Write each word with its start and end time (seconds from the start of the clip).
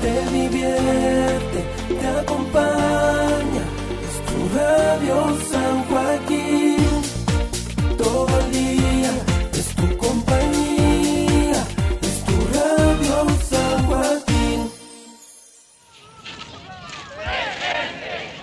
te 0.00 0.30
divierte, 0.30 1.64
te 1.88 2.06
acompaña. 2.20 3.62
Es 4.06 4.16
tu 4.26 4.58
radio 4.58 5.36
San 5.50 5.84
Joaquín. 5.84 6.76
Todo 7.96 8.40
el 8.40 8.52
día 8.52 9.10
es 9.52 9.68
tu 9.74 9.96
compañía. 9.96 11.64
Es 12.02 12.24
tu 12.24 12.36
radio 12.58 13.28
San 13.50 13.86
Joaquín. 13.86 14.70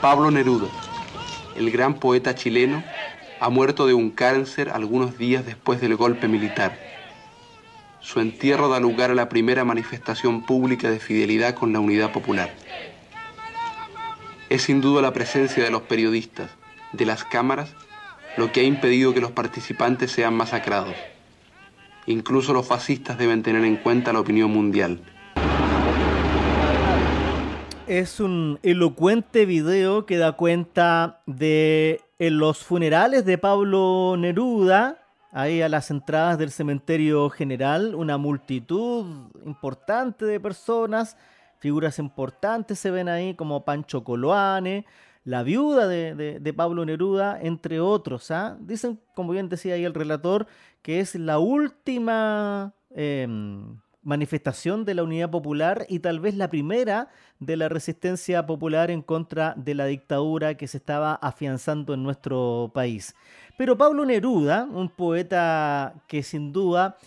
Pablo 0.02 0.32
Neruda, 0.32 0.68
el 1.56 1.72
gran 1.72 1.96
poeta 1.96 2.36
chileno, 2.36 2.84
ha 3.40 3.50
muerto 3.50 3.88
de 3.88 3.94
un 3.94 4.12
cáncer 4.12 4.70
algunos 4.70 5.18
días 5.18 5.46
después 5.46 5.82
del 5.82 5.96
golpe 5.96 6.28
militar. 6.28 6.95
Su 8.06 8.20
entierro 8.20 8.70
da 8.70 8.80
lugar 8.80 9.10
a 9.10 9.16
la 9.16 9.30
primera 9.30 9.66
manifestación 9.66 10.46
pública 10.46 10.92
de 10.92 11.00
fidelidad 11.00 11.55
con 11.55 11.73
la 11.73 11.80
unidad 11.80 12.12
popular. 12.12 12.52
Es 14.48 14.62
sin 14.62 14.80
duda 14.80 15.02
la 15.02 15.12
presencia 15.12 15.64
de 15.64 15.72
los 15.72 15.81
periodistas, 15.81 16.52
de 16.94 17.04
las 17.08 17.23
cámaras, 17.23 17.73
lo 18.38 18.52
que 18.52 18.59
ha 18.59 18.64
impedido 18.64 19.16
que 19.16 19.22
los 19.22 19.31
participantes 19.31 20.12
sean 20.12 20.36
masacrados. 20.36 20.94
Incluso 22.05 22.54
los 22.54 22.68
fascistas 22.68 23.18
deben 23.18 23.41
tener 23.41 23.66
en 23.66 23.78
cuenta 23.78 24.14
la 24.14 24.20
opinión 24.20 24.52
mundial. 24.52 25.00
Es 27.88 28.20
un 28.20 28.59
elocuente 28.62 29.48
video 29.48 30.06
que 30.06 30.17
da 30.17 30.34
cuenta 30.34 31.22
de 31.26 32.02
los 32.20 32.59
funerales 32.59 33.26
de 33.26 33.40
Pablo 33.40 34.16
Neruda, 34.16 35.05
ahí 35.35 35.62
a 35.62 35.67
las 35.67 35.91
entradas 35.91 36.38
del 36.38 36.49
cementerio 36.49 37.30
general, 37.30 37.94
una 37.94 38.17
multitud 38.17 39.05
importante 39.45 40.23
de 40.23 40.39
personas, 40.39 41.17
figuras 41.59 41.99
importantes 41.99 42.80
se 42.80 42.89
ven 42.89 43.09
ahí 43.09 43.35
como 43.35 43.66
Pancho 43.66 44.05
Coloane, 44.05 44.86
la 45.25 45.44
viuda 45.44 45.89
de, 45.89 46.53
Pablo 46.55 46.86
Neruda, 46.86 47.38
entre 47.42 47.81
otros. 47.81 48.31
¿ah? 48.31 48.55
Dicen, 48.61 49.02
como 49.14 49.33
bien 49.33 49.50
decía 49.50 49.73
ahí 49.73 49.83
el 49.83 49.94
relator, 49.94 50.47
que 50.81 51.02
es 51.02 51.16
la 51.16 51.38
última 51.39 52.73
em, 52.92 53.77
manifestación 54.03 54.86
de 54.86 54.94
la 54.94 55.03
unidad 55.03 55.31
popular 55.31 55.86
y 55.89 55.99
tal 55.99 56.22
vez 56.22 56.36
la 56.36 56.49
primera 56.49 57.09
de 57.39 57.58
la 57.58 57.67
resistencia 57.67 58.45
popular 58.45 58.89
en 58.89 59.02
contra 59.02 59.53
de 59.58 59.73
la 59.73 59.88
dictadura 59.88 60.55
que 60.55 60.67
se 60.67 60.77
estaba 60.77 61.16
afianzando 61.16 61.94
en 61.94 62.03
nuestro 62.03 62.72
país. 62.73 63.16
Pero 63.58 63.78
Pablo 63.78 64.06
Neruda, 64.06 64.66
un 64.70 64.89
poeta 64.89 65.94
que 66.08 66.23
sin 66.23 66.52
duda 66.52 66.98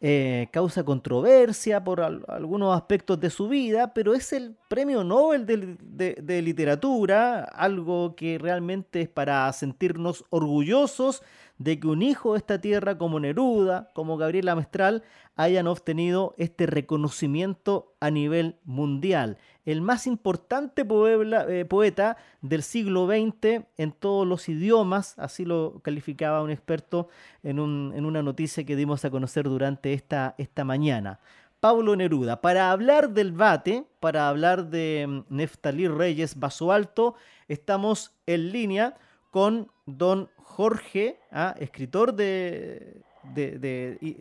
eh, 0.00 0.46
causa 0.52 0.84
controversia 0.84 1.82
por 1.82 2.00
algunos 2.00 2.76
aspectos 2.76 3.18
de 3.18 3.30
su 3.30 3.48
vida, 3.48 3.92
pero 3.92 4.14
es 4.14 4.32
el 4.32 4.54
premio 4.68 5.02
Nobel 5.02 5.44
de, 5.44 6.42
literatura, 6.42 7.42
algo 7.42 8.14
que 8.14 8.38
realmente 8.38 9.00
es 9.02 9.08
para 9.08 9.52
sentirnos 9.52 10.24
orgullosos 10.30 11.24
de 11.58 11.80
que 11.80 11.88
un 11.88 12.02
hijo 12.02 12.32
de 12.32 12.38
esta 12.38 12.60
tierra 12.60 12.96
como 12.96 13.20
Neruda, 13.20 13.90
como 13.94 14.16
Gabriela 14.16 14.54
Mestral, 14.54 15.02
hayan 15.36 15.66
obtenido 15.66 16.34
este 16.38 16.66
reconocimiento 16.66 17.94
a 18.00 18.10
nivel 18.10 18.56
mundial. 18.64 19.38
El 19.64 19.82
más 19.82 20.06
importante 20.06 20.82
eh, 20.82 21.64
poeta 21.64 22.16
del 22.40 22.62
siglo 22.62 23.06
XX 23.06 23.64
en 23.76 23.92
todos 23.92 24.26
los 24.26 24.48
idiomas, 24.48 25.18
así 25.18 25.44
lo 25.44 25.80
calificaba 25.82 26.42
un 26.42 26.50
experto 26.50 27.08
en, 27.42 27.58
una 27.58 28.22
noticia 28.22 28.64
que 28.64 28.76
dimos 28.76 29.04
a 29.04 29.10
conocer 29.10 29.44
durante 29.44 29.92
esta, 29.92 30.34
mañana. 30.64 31.20
Pablo 31.60 31.96
Neruda. 31.96 32.40
Para 32.40 32.70
hablar 32.70 33.10
del 33.10 33.32
bate, 33.32 33.84
para 34.00 34.28
hablar 34.28 34.70
de 34.70 35.06
mm, 35.08 35.24
Neftalí 35.28 35.88
Reyes 35.88 36.38
Baso 36.38 36.70
Alto, 36.70 37.14
estamos 37.48 38.12
en 38.26 38.52
línea 38.52 38.96
con 39.30 39.70
don 39.86 40.30
Jorge, 40.58 41.20
¿ah? 41.30 41.54
escritor 41.60 42.12
de, 42.14 43.00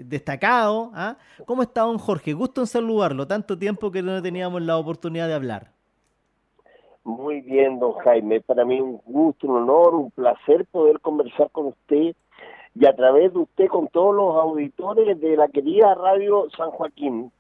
destacado. 0.06 0.92
¿ah? 0.94 1.18
¿Cómo 1.48 1.64
está 1.64 1.82
don 1.82 1.98
Jorge? 1.98 2.34
Gusto 2.34 2.62
en 2.62 2.68
saludarlo, 2.68 3.26
tanto 3.26 3.58
tiempo 3.58 3.90
que 3.90 4.04
no 4.04 4.22
teníamos 4.22 4.62
la 4.62 4.78
oportunidad 4.78 5.28
de 5.28 5.34
hablar. 5.34 5.72
Muy 7.04 7.42
bien, 7.42 7.80
don 7.80 7.94
Jaime. 7.94 8.40
Para 8.42 8.66
mí 8.66 8.80
un 8.80 9.02
gusto, 9.04 9.48
un 9.48 9.64
honor, 9.64 9.96
un 9.96 10.12
placer 10.12 10.68
poder 10.68 11.00
conversar 11.00 11.50
con 11.50 11.68
usted 11.68 12.14
y 12.76 12.86
a 12.86 12.96
través 12.96 13.34
de 13.34 13.40
usted 13.40 13.68
con 13.68 13.88
todos 13.88 14.14
los 14.16 14.36
auditores 14.36 15.20
de 15.20 15.38
la 15.38 15.48
querida 15.48 15.96
Radio 15.96 16.52
San 16.56 16.70
Joaquín, 16.70 17.32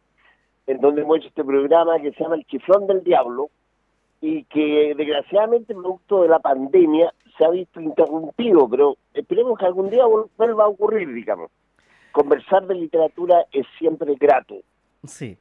en 0.66 0.82
donde 0.82 1.04
hemos 1.04 1.20
hecho 1.20 1.28
este 1.28 1.44
programa 1.44 2.00
que 2.00 2.14
se 2.14 2.24
llama 2.24 2.34
El 2.34 2.48
Chiflón 2.48 2.88
del 2.88 3.04
Diablo 3.04 3.52
y 4.22 4.44
que 4.46 4.96
desgraciadamente 4.98 5.76
producto 5.76 6.24
de 6.24 6.30
la 6.30 6.40
pandemia 6.40 7.14
se 7.38 7.46
ha 7.46 7.50
visto 7.50 7.80
interrumpido, 7.80 8.68
pero 8.70 8.98
esperemos 9.14 9.58
que 9.58 9.66
algún 9.66 9.90
día 9.90 10.04
vuelva 10.38 10.66
a 10.66 10.68
ocurrir, 10.68 11.14
digamos. 11.14 11.52
Conversar 12.12 12.66
de 12.68 12.76
literatura 12.76 13.46
es 13.52 13.66
siempre 13.78 14.16
grato. 14.16 14.56
Sí. 15.06 15.38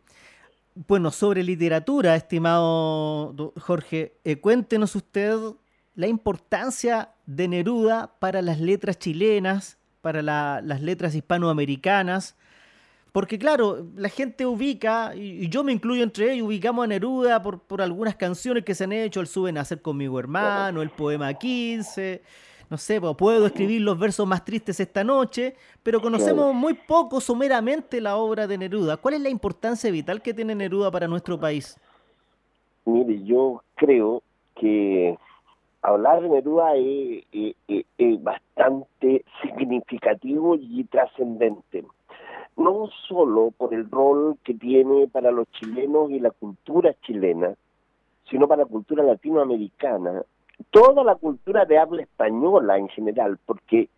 Bueno, 0.88 1.10
sobre 1.10 1.42
literatura, 1.42 2.16
estimado 2.16 3.34
Jorge, 3.58 4.12
eh, 4.24 4.40
cuéntenos 4.40 4.94
usted 4.94 5.38
la 5.94 6.06
importancia 6.06 7.08
de 7.24 7.48
Neruda 7.48 8.12
para 8.18 8.42
las 8.42 8.60
letras 8.60 8.98
chilenas, 8.98 9.78
para 10.02 10.20
las 10.22 10.82
letras 10.82 11.14
hispanoamericanas, 11.14 12.36
porque 13.16 13.38
claro, 13.38 13.78
la 13.94 14.10
gente 14.10 14.44
ubica, 14.44 15.14
y 15.16 15.48
yo 15.48 15.64
me 15.64 15.72
incluyo 15.72 16.02
entre 16.02 16.34
ellos, 16.34 16.48
ubicamos 16.48 16.84
a 16.84 16.86
Neruda 16.86 17.40
por, 17.40 17.60
por 17.60 17.80
algunas 17.80 18.14
canciones 18.14 18.62
que 18.62 18.74
se 18.74 18.84
han 18.84 18.92
hecho, 18.92 19.22
el 19.22 19.26
Sube 19.26 19.48
a 19.48 19.52
Nacer 19.52 19.80
conmigo 19.80 20.20
hermano, 20.20 20.82
el 20.82 20.90
poema 20.90 21.32
15, 21.32 22.20
no 22.68 22.76
sé, 22.76 23.00
puedo 23.00 23.46
escribir 23.46 23.80
los 23.80 23.98
versos 23.98 24.26
más 24.26 24.44
tristes 24.44 24.80
esta 24.80 25.02
noche, 25.02 25.56
pero 25.82 26.02
conocemos 26.02 26.54
muy 26.54 26.74
poco 26.74 27.18
someramente 27.22 28.02
la 28.02 28.18
obra 28.18 28.46
de 28.46 28.58
Neruda. 28.58 28.98
¿Cuál 28.98 29.14
es 29.14 29.22
la 29.22 29.30
importancia 29.30 29.90
vital 29.90 30.20
que 30.20 30.34
tiene 30.34 30.54
Neruda 30.54 30.90
para 30.90 31.08
nuestro 31.08 31.40
país? 31.40 31.80
Mire, 32.84 33.24
yo 33.24 33.62
creo 33.76 34.22
que 34.60 35.16
hablar 35.80 36.20
de 36.20 36.28
Neruda 36.28 36.74
es 36.76 38.22
bastante 38.22 39.24
significativo 39.40 40.56
y 40.56 40.84
trascendente 40.84 41.82
no 42.56 42.88
solo 43.06 43.52
por 43.56 43.74
el 43.74 43.90
rol 43.90 44.38
que 44.42 44.54
tiene 44.54 45.08
para 45.08 45.30
los 45.30 45.50
chilenos 45.52 46.10
y 46.10 46.20
la 46.20 46.30
cultura 46.30 46.94
chilena, 47.02 47.54
sino 48.30 48.48
para 48.48 48.62
la 48.62 48.68
cultura 48.68 49.04
latinoamericana, 49.04 50.22
toda 50.70 51.04
la 51.04 51.14
cultura 51.16 51.64
de 51.64 51.78
habla 51.78 52.02
española 52.02 52.78
en 52.78 52.88
general, 52.88 53.38
porque 53.44 53.88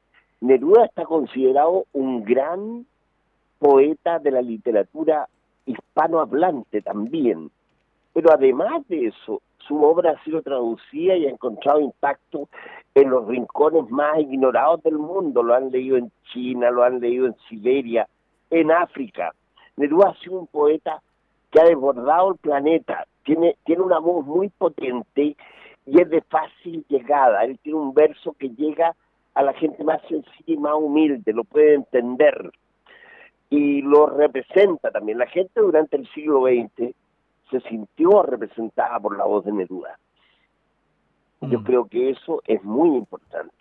Neruda 0.41 0.85
está 0.85 1.05
considerado 1.05 1.85
un 1.93 2.25
gran 2.25 2.87
poeta 3.59 4.19
de 4.19 4.31
la 4.31 4.43
literatura 4.43 5.29
hispanohablante 5.67 6.83
también. 6.83 7.51
Pero 8.13 8.33
además 8.33 8.87
de 8.89 9.07
eso, 9.07 9.43
su 9.67 9.83
obra 9.83 10.13
ha 10.13 10.25
sido 10.25 10.43
traducida 10.43 11.17
y 11.17 11.27
ha 11.27 11.31
encontrado 11.31 11.81
impacto 11.81 12.49
en 12.95 13.11
los 13.11 13.27
rincones 13.27 13.89
más 13.91 14.19
ignorados 14.19 14.83
del 14.83 14.99
mundo. 14.99 15.43
Lo 15.43 15.55
han 15.55 15.71
leído 15.71 15.97
en 15.97 16.11
China, 16.33 16.71
lo 16.71 16.83
han 16.83 17.01
leído 17.01 17.27
en 17.27 17.37
Siberia, 17.49 18.09
en 18.51 18.71
África. 18.71 19.33
Neruda 19.77 20.11
ha 20.11 20.21
sido 20.21 20.41
un 20.41 20.47
poeta 20.47 21.03
que 21.51 21.61
ha 21.61 21.65
desbordado 21.65 22.33
el 22.33 22.39
planeta, 22.39 23.07
tiene, 23.25 23.57
tiene 23.65 23.83
una 23.83 23.99
voz 23.99 24.25
muy 24.27 24.49
potente 24.49 25.37
y 25.87 26.01
es 26.01 26.11
de 26.11 26.21
fácil 26.23 26.85
llegada. 26.89 27.45
Él 27.45 27.59
tiene 27.63 27.79
un 27.79 27.95
verso 27.95 28.35
que 28.39 28.51
llega 28.51 28.95
a 29.35 29.43
la 29.43 29.53
gente 29.55 29.85
más 29.85 30.01
sencilla 30.09 30.45
y 30.47 30.57
más 30.57 30.75
humilde, 30.75 31.33
lo 31.33 31.45
puede 31.45 31.75
entender 31.75 32.51
y 33.51 33.83
lo 33.83 34.07
representa 34.07 34.91
también. 34.91 35.19
La 35.19 35.27
gente 35.27 35.61
durante 35.61 35.97
el 35.97 36.09
siglo 36.09 36.43
XX 36.43 36.95
se 37.51 37.61
sintió 37.69 38.23
representada 38.23 38.99
por 39.01 39.17
la 39.17 39.25
voz 39.25 39.45
de 39.45 39.53
Neruda. 39.53 39.99
Yo 41.41 41.61
mm. 41.61 41.65
creo 41.65 41.87
que 41.87 42.11
eso 42.11 42.43
es 42.47 42.63
muy 42.65 42.97
importante. 42.97 43.55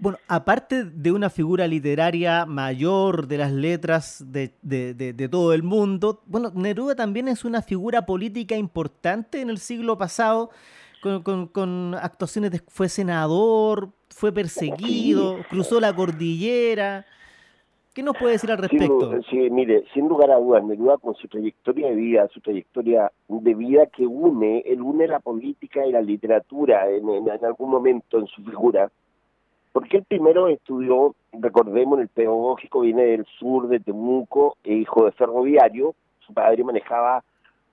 Bueno, 0.00 0.16
aparte 0.28 0.84
de 0.84 1.12
una 1.12 1.28
figura 1.28 1.66
literaria 1.66 2.46
mayor 2.46 3.26
de 3.26 3.36
las 3.36 3.52
letras 3.52 4.24
de, 4.32 4.54
de, 4.62 5.28
todo 5.28 5.52
el 5.52 5.62
mundo, 5.62 6.22
bueno, 6.24 6.50
Neruda 6.54 6.94
también 6.94 7.28
es 7.28 7.44
una 7.44 7.60
figura 7.60 8.06
política 8.06 8.56
importante 8.56 9.42
en 9.42 9.50
el 9.50 9.58
siglo 9.58 9.98
pasado, 9.98 10.48
con, 11.02 11.48
con, 11.48 11.94
actuaciones 11.96 12.50
de, 12.50 12.60
fue 12.66 12.88
senador, 12.88 13.90
fue 14.08 14.32
perseguido, 14.32 15.36
cruzó 15.50 15.78
la 15.80 15.94
cordillera. 15.94 17.04
¿Qué 17.92 18.02
nos 18.02 18.16
puede 18.16 18.32
decir 18.32 18.50
al 18.50 18.56
respecto? 18.56 19.20
Sí, 19.28 19.50
mire, 19.50 19.84
sin 19.92 20.08
lugar 20.08 20.30
a 20.30 20.36
dudas, 20.38 20.64
Neruda 20.64 20.96
con 20.96 21.14
su 21.16 21.28
trayectoria 21.28 21.88
de 21.88 21.94
vida, 21.94 22.26
su 22.32 22.40
trayectoria 22.40 23.12
de 23.28 23.54
vida 23.54 23.84
que 23.84 24.06
une, 24.06 24.60
él 24.60 24.80
une 24.80 25.06
la 25.06 25.20
política 25.20 25.84
y 25.84 25.92
la 25.92 26.00
literatura 26.00 26.88
en, 26.88 27.06
en 27.06 27.44
algún 27.44 27.68
momento 27.68 28.18
en 28.18 28.26
su 28.28 28.42
figura 28.42 28.90
porque 29.72 29.98
el 29.98 30.04
primero 30.04 30.48
estudió, 30.48 31.14
recordemos, 31.32 32.00
el 32.00 32.08
pedagógico 32.08 32.80
viene 32.80 33.04
del 33.04 33.24
sur 33.38 33.68
de 33.68 33.80
Temuco, 33.80 34.56
hijo 34.64 35.04
de 35.04 35.12
ferroviario, 35.12 35.94
su 36.20 36.34
padre 36.34 36.64
manejaba 36.64 37.22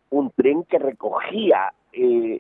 un 0.10 0.30
tren 0.32 0.64
que 0.64 0.78
recogía 0.78 1.74
eh, 1.94 2.40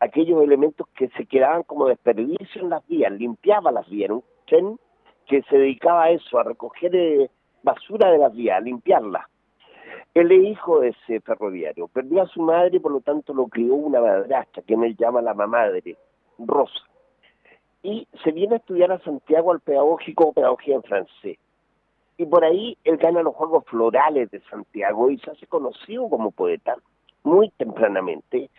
aquellos 0.00 0.42
elementos 0.42 0.86
que 0.94 1.08
se 1.10 1.26
quedaban 1.26 1.62
como 1.62 1.88
desperdicio 1.88 2.62
en 2.62 2.70
las 2.70 2.86
vías, 2.86 3.12
limpiaba 3.12 3.72
las 3.72 3.88
vías, 3.88 4.10
un 4.10 4.24
tren 4.46 4.78
que 5.26 5.42
se 5.42 5.56
dedicaba 5.56 6.04
a 6.04 6.10
eso, 6.10 6.38
a 6.38 6.44
recoger 6.44 6.94
eh, 6.94 7.30
basura 7.62 8.10
de 8.10 8.18
las 8.18 8.34
vías, 8.34 8.58
a 8.58 8.60
limpiarlas. 8.60 9.24
Él 10.14 10.32
es 10.32 10.44
hijo 10.44 10.80
de 10.80 10.88
ese 10.88 11.20
ferroviario, 11.20 11.88
perdió 11.88 12.22
a 12.22 12.26
su 12.26 12.42
madre 12.42 12.80
por 12.80 12.92
lo 12.92 13.00
tanto 13.00 13.32
lo 13.32 13.46
crió 13.46 13.74
una 13.74 14.00
madrastra, 14.00 14.62
que 14.62 14.74
él 14.74 14.96
llama 14.96 15.22
la 15.22 15.34
mamadre, 15.34 15.96
Rosa. 16.38 16.88
Y 17.82 18.08
se 18.24 18.32
viene 18.32 18.54
a 18.54 18.58
estudiar 18.58 18.92
a 18.92 18.98
Santiago 19.00 19.52
al 19.52 19.60
pedagógico, 19.60 20.32
pedagogía 20.32 20.76
en 20.76 20.82
francés. 20.82 21.38
Y 22.16 22.26
por 22.26 22.44
ahí 22.44 22.76
él 22.84 22.96
gana 22.96 23.22
los 23.22 23.34
Juegos 23.34 23.64
Florales 23.66 24.30
de 24.30 24.40
Santiago 24.50 25.10
y 25.10 25.18
se 25.18 25.30
hace 25.30 25.46
conocido 25.46 26.08
como 26.08 26.32
poeta 26.32 26.76
muy 27.22 27.50
tempranamente 27.50 28.50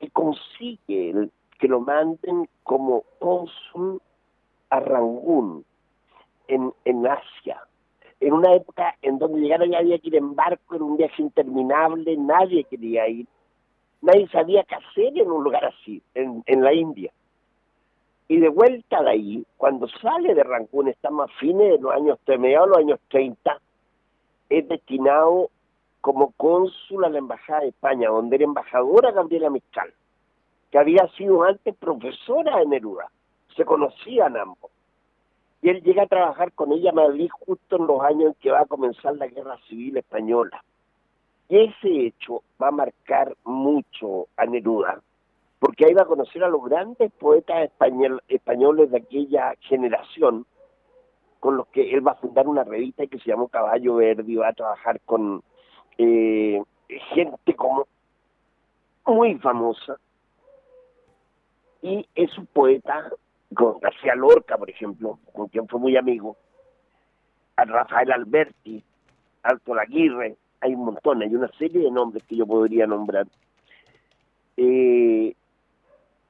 y 0.00 0.10
consigue 0.10 1.30
que 1.58 1.68
lo 1.68 1.80
manden 1.80 2.48
como 2.62 3.04
cónsul 3.18 4.00
a 4.68 4.80
Rangún, 4.80 5.64
en, 6.48 6.72
en 6.84 7.06
Asia, 7.06 7.60
en 8.20 8.32
una 8.32 8.54
época 8.54 8.96
en 9.02 9.18
donde 9.18 9.40
llegar 9.40 9.62
allá 9.62 9.78
había 9.78 9.98
que 9.98 10.08
ir 10.08 10.16
en 10.16 10.34
barco, 10.34 10.74
era 10.74 10.84
un 10.84 10.96
viaje 10.96 11.22
interminable, 11.22 12.16
nadie 12.16 12.64
quería 12.64 13.08
ir, 13.08 13.26
nadie 14.00 14.28
sabía 14.28 14.64
qué 14.64 14.74
hacer 14.74 15.18
en 15.18 15.30
un 15.30 15.44
lugar 15.44 15.64
así, 15.64 16.02
en, 16.14 16.42
en 16.46 16.62
la 16.62 16.72
India. 16.72 17.12
Y 18.28 18.38
de 18.40 18.48
vuelta 18.48 19.02
de 19.02 19.10
ahí, 19.10 19.46
cuando 19.56 19.86
sale 19.88 20.34
de 20.34 20.42
Rangún, 20.42 20.88
estamos 20.88 21.30
a 21.30 21.38
fines 21.38 21.70
de 21.70 21.78
los 21.78 21.92
años, 21.92 22.18
mediados 22.26 22.66
de 22.66 22.70
los 22.70 22.78
años 22.78 23.00
30, 23.08 23.60
es 24.48 24.68
destinado 24.68 25.50
como 26.00 26.32
cónsul 26.36 27.04
a 27.04 27.08
la 27.08 27.18
Embajada 27.18 27.60
de 27.60 27.68
España, 27.68 28.08
donde 28.10 28.36
era 28.36 28.44
embajadora 28.44 29.12
Gabriela 29.12 29.50
Mistral, 29.50 29.92
que 30.70 30.78
había 30.78 31.08
sido 31.16 31.42
antes 31.44 31.74
profesora 31.76 32.58
de 32.58 32.66
Neruda. 32.66 33.10
Se 33.56 33.64
conocían 33.64 34.36
ambos. 34.36 34.70
Y 35.62 35.70
él 35.70 35.82
llega 35.82 36.04
a 36.04 36.06
trabajar 36.06 36.52
con 36.52 36.72
ella 36.72 36.90
a 36.90 36.94
Madrid 36.94 37.28
justo 37.30 37.76
en 37.76 37.86
los 37.86 38.00
años 38.02 38.26
en 38.28 38.34
que 38.34 38.50
va 38.50 38.60
a 38.60 38.66
comenzar 38.66 39.16
la 39.16 39.26
Guerra 39.26 39.58
Civil 39.68 39.96
Española. 39.96 40.62
Y 41.48 41.58
ese 41.58 42.06
hecho 42.06 42.42
va 42.60 42.68
a 42.68 42.72
marcar 42.72 43.34
mucho 43.44 44.26
a 44.36 44.46
Neruda, 44.46 45.00
porque 45.58 45.86
ahí 45.86 45.94
va 45.94 46.02
a 46.02 46.06
conocer 46.06 46.44
a 46.44 46.48
los 46.48 46.62
grandes 46.64 47.10
poetas 47.12 47.64
español, 47.64 48.22
españoles 48.28 48.90
de 48.90 48.98
aquella 48.98 49.54
generación, 49.60 50.46
con 51.40 51.56
los 51.56 51.66
que 51.68 51.92
él 51.92 52.06
va 52.06 52.12
a 52.12 52.16
fundar 52.16 52.48
una 52.48 52.64
revista 52.64 53.06
que 53.06 53.18
se 53.18 53.30
llamó 53.30 53.48
Caballo 53.48 53.96
Verde 53.96 54.24
y 54.26 54.36
va 54.36 54.48
a 54.48 54.52
trabajar 54.52 55.00
con 55.04 55.42
eh, 55.98 56.62
gente 56.88 57.54
como 57.54 57.86
muy 59.06 59.36
famosa 59.36 59.98
y 61.82 62.06
es 62.14 62.36
un 62.36 62.46
poeta 62.46 63.10
con 63.54 63.78
García 63.78 64.14
Lorca, 64.16 64.58
por 64.58 64.68
ejemplo, 64.68 65.18
con 65.32 65.46
quien 65.48 65.68
fue 65.68 65.78
muy 65.78 65.96
amigo, 65.96 66.36
a 67.56 67.64
Rafael 67.64 68.10
Alberti, 68.10 68.82
Alto 69.42 69.74
Laguirre, 69.74 70.36
hay 70.60 70.74
un 70.74 70.84
montón, 70.84 71.22
hay 71.22 71.34
una 71.34 71.48
serie 71.52 71.82
de 71.82 71.90
nombres 71.90 72.24
que 72.24 72.36
yo 72.36 72.46
podría 72.46 72.86
nombrar. 72.86 73.26
Eh, 74.56 75.34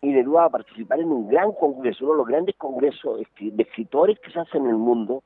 y 0.03 0.09
Neruda 0.09 0.41
va 0.41 0.47
a 0.47 0.51
participar 0.51 1.01
en 1.01 1.11
un 1.11 1.29
gran 1.29 1.53
congreso, 1.53 2.05
uno 2.05 2.15
de 2.15 2.19
los 2.19 2.27
grandes 2.29 2.57
congresos 2.57 3.21
de 3.41 3.63
escritores 3.63 4.19
que 4.21 4.31
se 4.31 4.41
hacen 4.41 4.65
en 4.65 4.71
el 4.71 4.77
mundo, 4.77 5.23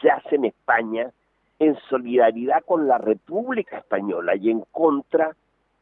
se 0.00 0.10
hace 0.10 0.36
en 0.36 0.46
España, 0.46 1.10
en 1.58 1.76
solidaridad 1.88 2.64
con 2.64 2.86
la 2.86 2.98
República 2.98 3.78
Española 3.78 4.36
y 4.36 4.50
en 4.50 4.62
contra 4.72 5.36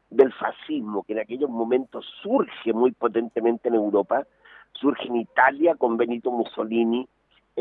del 0.09 0.31
fascismo 0.33 1.03
que 1.03 1.13
en 1.13 1.19
aquellos 1.19 1.49
momentos 1.49 2.05
surge 2.21 2.73
muy 2.73 2.91
potentemente 2.91 3.69
en 3.69 3.75
Europa, 3.75 4.25
surge 4.73 5.07
en 5.07 5.17
Italia 5.17 5.75
con 5.75 5.97
Benito 5.97 6.31
Mussolini, 6.31 7.07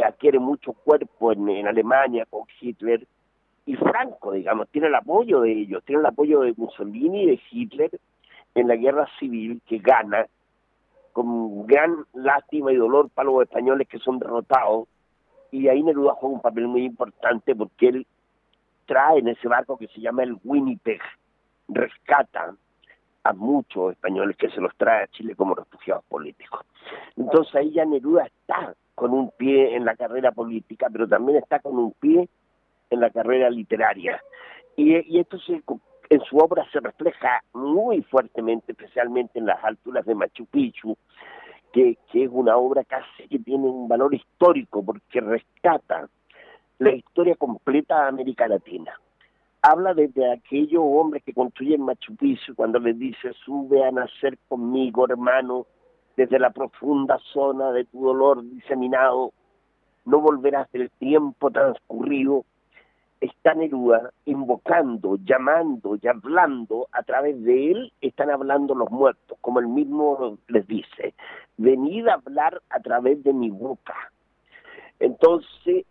adquiere 0.04 0.38
mucho 0.38 0.72
cuerpo 0.72 1.32
en, 1.32 1.66
Alemania 1.66 2.26
con 2.28 2.42
Hitler, 2.60 3.06
y 3.64 3.74
Franco, 3.74 4.32
digamos, 4.32 4.68
tiene 4.68 4.86
el 4.86 4.94
apoyo 4.94 5.40
de 5.40 5.52
ellos, 5.52 5.82
tiene 5.84 6.00
el 6.00 6.06
apoyo 6.06 6.40
de 6.40 6.54
Mussolini 6.56 7.22
y 7.22 7.26
de 7.26 7.40
Hitler 7.50 7.90
en 8.54 8.68
la 8.68 8.76
guerra 8.76 9.08
civil 9.18 9.60
que 9.66 9.78
gana, 9.78 10.26
con 11.16 11.66
gran 11.66 12.04
lástima 12.12 12.72
y 12.72 12.76
dolor 12.76 13.08
para 13.08 13.30
los 13.30 13.40
españoles 13.40 13.88
que 13.88 13.98
son 13.98 14.18
derrotados, 14.18 14.86
y 15.50 15.66
ahí 15.66 15.82
Neruda 15.82 16.12
juega 16.12 16.34
un 16.34 16.42
papel 16.42 16.68
muy 16.68 16.84
importante 16.84 17.56
porque 17.56 17.88
él 17.88 18.06
trae 18.84 19.20
en 19.20 19.28
ese 19.28 19.48
barco 19.48 19.78
que 19.78 19.88
se 19.88 20.02
llama 20.02 20.24
el 20.24 20.36
Winnipeg, 20.44 21.00
rescata 21.68 22.54
a 23.24 23.32
muchos 23.32 23.92
españoles 23.92 24.36
que 24.36 24.50
se 24.50 24.60
los 24.60 24.76
trae 24.76 25.04
a 25.04 25.06
Chile 25.06 25.34
como 25.34 25.54
refugiados 25.54 26.04
políticos. 26.04 26.66
Entonces 27.16 27.54
ahí 27.54 27.72
ya 27.72 27.86
Neruda 27.86 28.26
está 28.26 28.74
con 28.94 29.14
un 29.14 29.30
pie 29.38 29.74
en 29.74 29.86
la 29.86 29.96
carrera 29.96 30.32
política, 30.32 30.88
pero 30.92 31.08
también 31.08 31.38
está 31.38 31.60
con 31.60 31.78
un 31.78 31.92
pie 31.92 32.28
en 32.90 33.00
la 33.00 33.08
carrera 33.08 33.48
literaria. 33.48 34.20
Y, 34.76 35.18
esto 35.18 35.38
en 36.08 36.20
su 36.22 36.36
obra 36.38 36.64
se 36.72 36.80
refleja 36.80 37.42
muy 37.52 38.02
fuertemente, 38.02 38.72
especialmente 38.72 39.38
en 39.38 39.46
las 39.46 39.62
alturas 39.64 40.04
de 40.06 40.14
Machu 40.14 40.46
Picchu, 40.46 40.96
que, 41.72 41.98
es 42.12 42.30
una 42.30 42.56
obra 42.56 42.84
casi 42.84 43.28
que 43.28 43.38
tiene 43.38 43.66
un 43.66 43.88
valor 43.88 44.14
histórico 44.14 44.84
porque 44.84 45.20
rescata 45.20 46.08
la 46.78 46.90
historia 46.92 47.34
completa 47.34 48.02
de 48.02 48.08
América 48.08 48.48
Latina. 48.48 48.98
Habla 49.62 49.94
desde 49.94 50.32
aquellos 50.32 50.82
hombres 50.84 51.22
que 51.24 51.34
construyen 51.34 51.82
Machu 51.82 52.14
Picchu 52.16 52.54
cuando 52.54 52.78
les 52.78 52.98
dice 52.98 53.32
sube 53.44 53.84
a 53.84 53.90
nacer 53.90 54.38
conmigo 54.48 55.06
hermano 55.08 55.66
desde 56.16 56.38
la 56.38 56.50
profunda 56.50 57.18
zona 57.32 57.72
de 57.72 57.84
tu 57.84 58.04
dolor 58.04 58.42
diseminado. 58.42 59.32
No 60.04 60.20
volverás 60.20 60.70
del 60.72 60.90
tiempo 60.90 61.50
transcurrido 61.50 62.44
está 63.20 63.54
Neruda 63.54 64.10
invocando, 64.24 65.16
llamando 65.24 65.98
y 66.00 66.06
hablando, 66.06 66.88
a 66.92 67.02
través 67.02 67.42
de 67.42 67.70
él 67.70 67.92
están 68.00 68.30
hablando 68.30 68.74
los 68.74 68.90
muertos, 68.90 69.38
como 69.40 69.60
él 69.60 69.68
mismo 69.68 70.38
les 70.48 70.66
dice, 70.66 71.14
venid 71.56 72.08
a 72.08 72.14
hablar 72.14 72.60
a 72.70 72.80
través 72.80 73.22
de 73.24 73.32
mi 73.32 73.50
boca. 73.50 73.94
Entonces, 75.00 75.86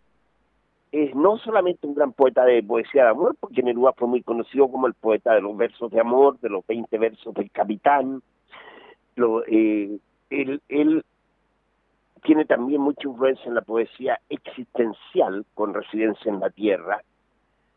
es 0.92 1.14
no 1.14 1.36
solamente 1.38 1.86
un 1.86 1.94
gran 1.94 2.12
poeta 2.12 2.44
de 2.44 2.62
poesía 2.62 3.04
de 3.04 3.10
amor, 3.10 3.36
porque 3.38 3.62
Neruda 3.62 3.92
fue 3.92 4.08
muy 4.08 4.22
conocido 4.22 4.68
como 4.70 4.86
el 4.86 4.94
poeta 4.94 5.34
de 5.34 5.40
los 5.40 5.56
versos 5.56 5.90
de 5.90 6.00
amor, 6.00 6.38
de 6.40 6.48
los 6.48 6.66
20 6.66 6.96
versos 6.98 7.34
del 7.34 7.50
capitán. 7.50 8.22
Eh, 9.48 9.98
él 10.30 11.04
tiene 12.22 12.44
también 12.44 12.80
mucha 12.80 13.08
influencia 13.08 13.46
en 13.46 13.54
la 13.54 13.62
poesía 13.62 14.20
existencial, 14.28 15.44
con 15.54 15.74
residencia 15.74 16.30
en 16.30 16.40
la 16.40 16.50
tierra, 16.50 17.02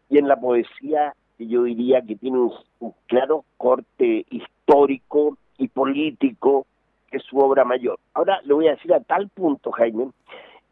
y 0.09 0.17
en 0.17 0.27
la 0.27 0.39
poesía 0.39 1.13
que 1.37 1.47
yo 1.47 1.63
diría 1.63 2.01
que 2.01 2.15
tiene 2.15 2.39
un, 2.39 2.53
un 2.79 2.93
claro 3.07 3.45
corte 3.57 4.25
histórico 4.29 5.37
y 5.57 5.67
político, 5.67 6.65
que 7.09 7.17
es 7.17 7.23
su 7.23 7.37
obra 7.37 7.63
mayor. 7.63 7.99
Ahora 8.13 8.41
le 8.43 8.53
voy 8.53 8.67
a 8.67 8.71
decir 8.71 8.93
a 8.93 8.99
tal 8.99 9.29
punto, 9.29 9.71
Jaime, 9.71 10.09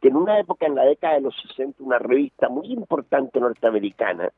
que 0.01 0.09
en 0.09 0.15
una 0.15 0.39
época, 0.39 0.65
en 0.65 0.75
la 0.75 0.83
década 0.83 1.15
de 1.15 1.21
los 1.21 1.35
60, 1.49 1.83
una 1.83 1.99
revista 1.99 2.49
muy 2.49 2.71
importante 2.71 3.39
norteamericana, 3.39 4.29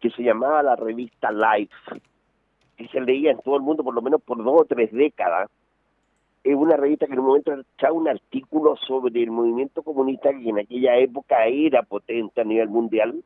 que 0.00 0.10
se 0.10 0.22
llamaba 0.22 0.62
la 0.62 0.76
revista 0.76 1.30
Life, 1.30 2.00
que 2.76 2.88
se 2.88 3.00
leía 3.00 3.30
en 3.30 3.40
todo 3.40 3.56
el 3.56 3.62
mundo 3.62 3.84
por 3.84 3.94
lo 3.94 4.02
menos 4.02 4.20
por 4.22 4.42
dos 4.42 4.62
o 4.62 4.64
tres 4.64 4.92
décadas, 4.92 5.50
es 6.44 6.56
una 6.56 6.76
revista 6.76 7.06
que 7.06 7.12
en 7.12 7.20
un 7.20 7.26
momento 7.26 7.54
echaba 7.76 7.92
un 7.92 8.08
artículo 8.08 8.76
sobre 8.76 9.22
el 9.22 9.30
movimiento 9.30 9.82
comunista 9.82 10.30
que 10.30 10.48
en 10.48 10.58
aquella 10.58 10.96
época 10.96 11.46
era 11.46 11.82
potente 11.82 12.40
a 12.40 12.44
nivel 12.44 12.68
mundial, 12.68 13.22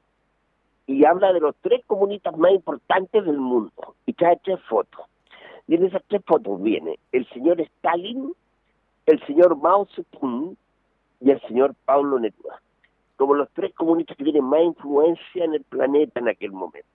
y 0.86 1.04
habla 1.04 1.32
de 1.32 1.40
los 1.40 1.56
tres 1.56 1.84
comunistas 1.86 2.36
más 2.36 2.52
importantes 2.52 3.24
del 3.24 3.38
mundo, 3.38 3.96
y 4.06 4.12
trae 4.12 4.38
tres 4.42 4.60
fotos. 4.68 5.04
Y 5.66 5.74
en 5.74 5.84
esas 5.84 6.02
tres 6.06 6.22
fotos 6.24 6.62
viene 6.62 6.98
el 7.12 7.28
señor 7.30 7.60
Stalin, 7.60 8.32
el 9.06 9.26
señor 9.26 9.56
Mao 9.56 9.86
Zedong 9.94 10.56
y 11.20 11.30
el 11.30 11.40
señor 11.42 11.74
Pablo 11.84 12.18
Neruda, 12.18 12.62
como 13.16 13.34
los 13.34 13.50
tres 13.50 13.74
comunistas 13.74 14.16
que 14.16 14.24
tienen 14.24 14.44
más 14.44 14.62
influencia 14.62 15.44
en 15.44 15.54
el 15.54 15.64
planeta 15.64 16.20
en 16.20 16.28
aquel 16.28 16.52
momento. 16.52 16.86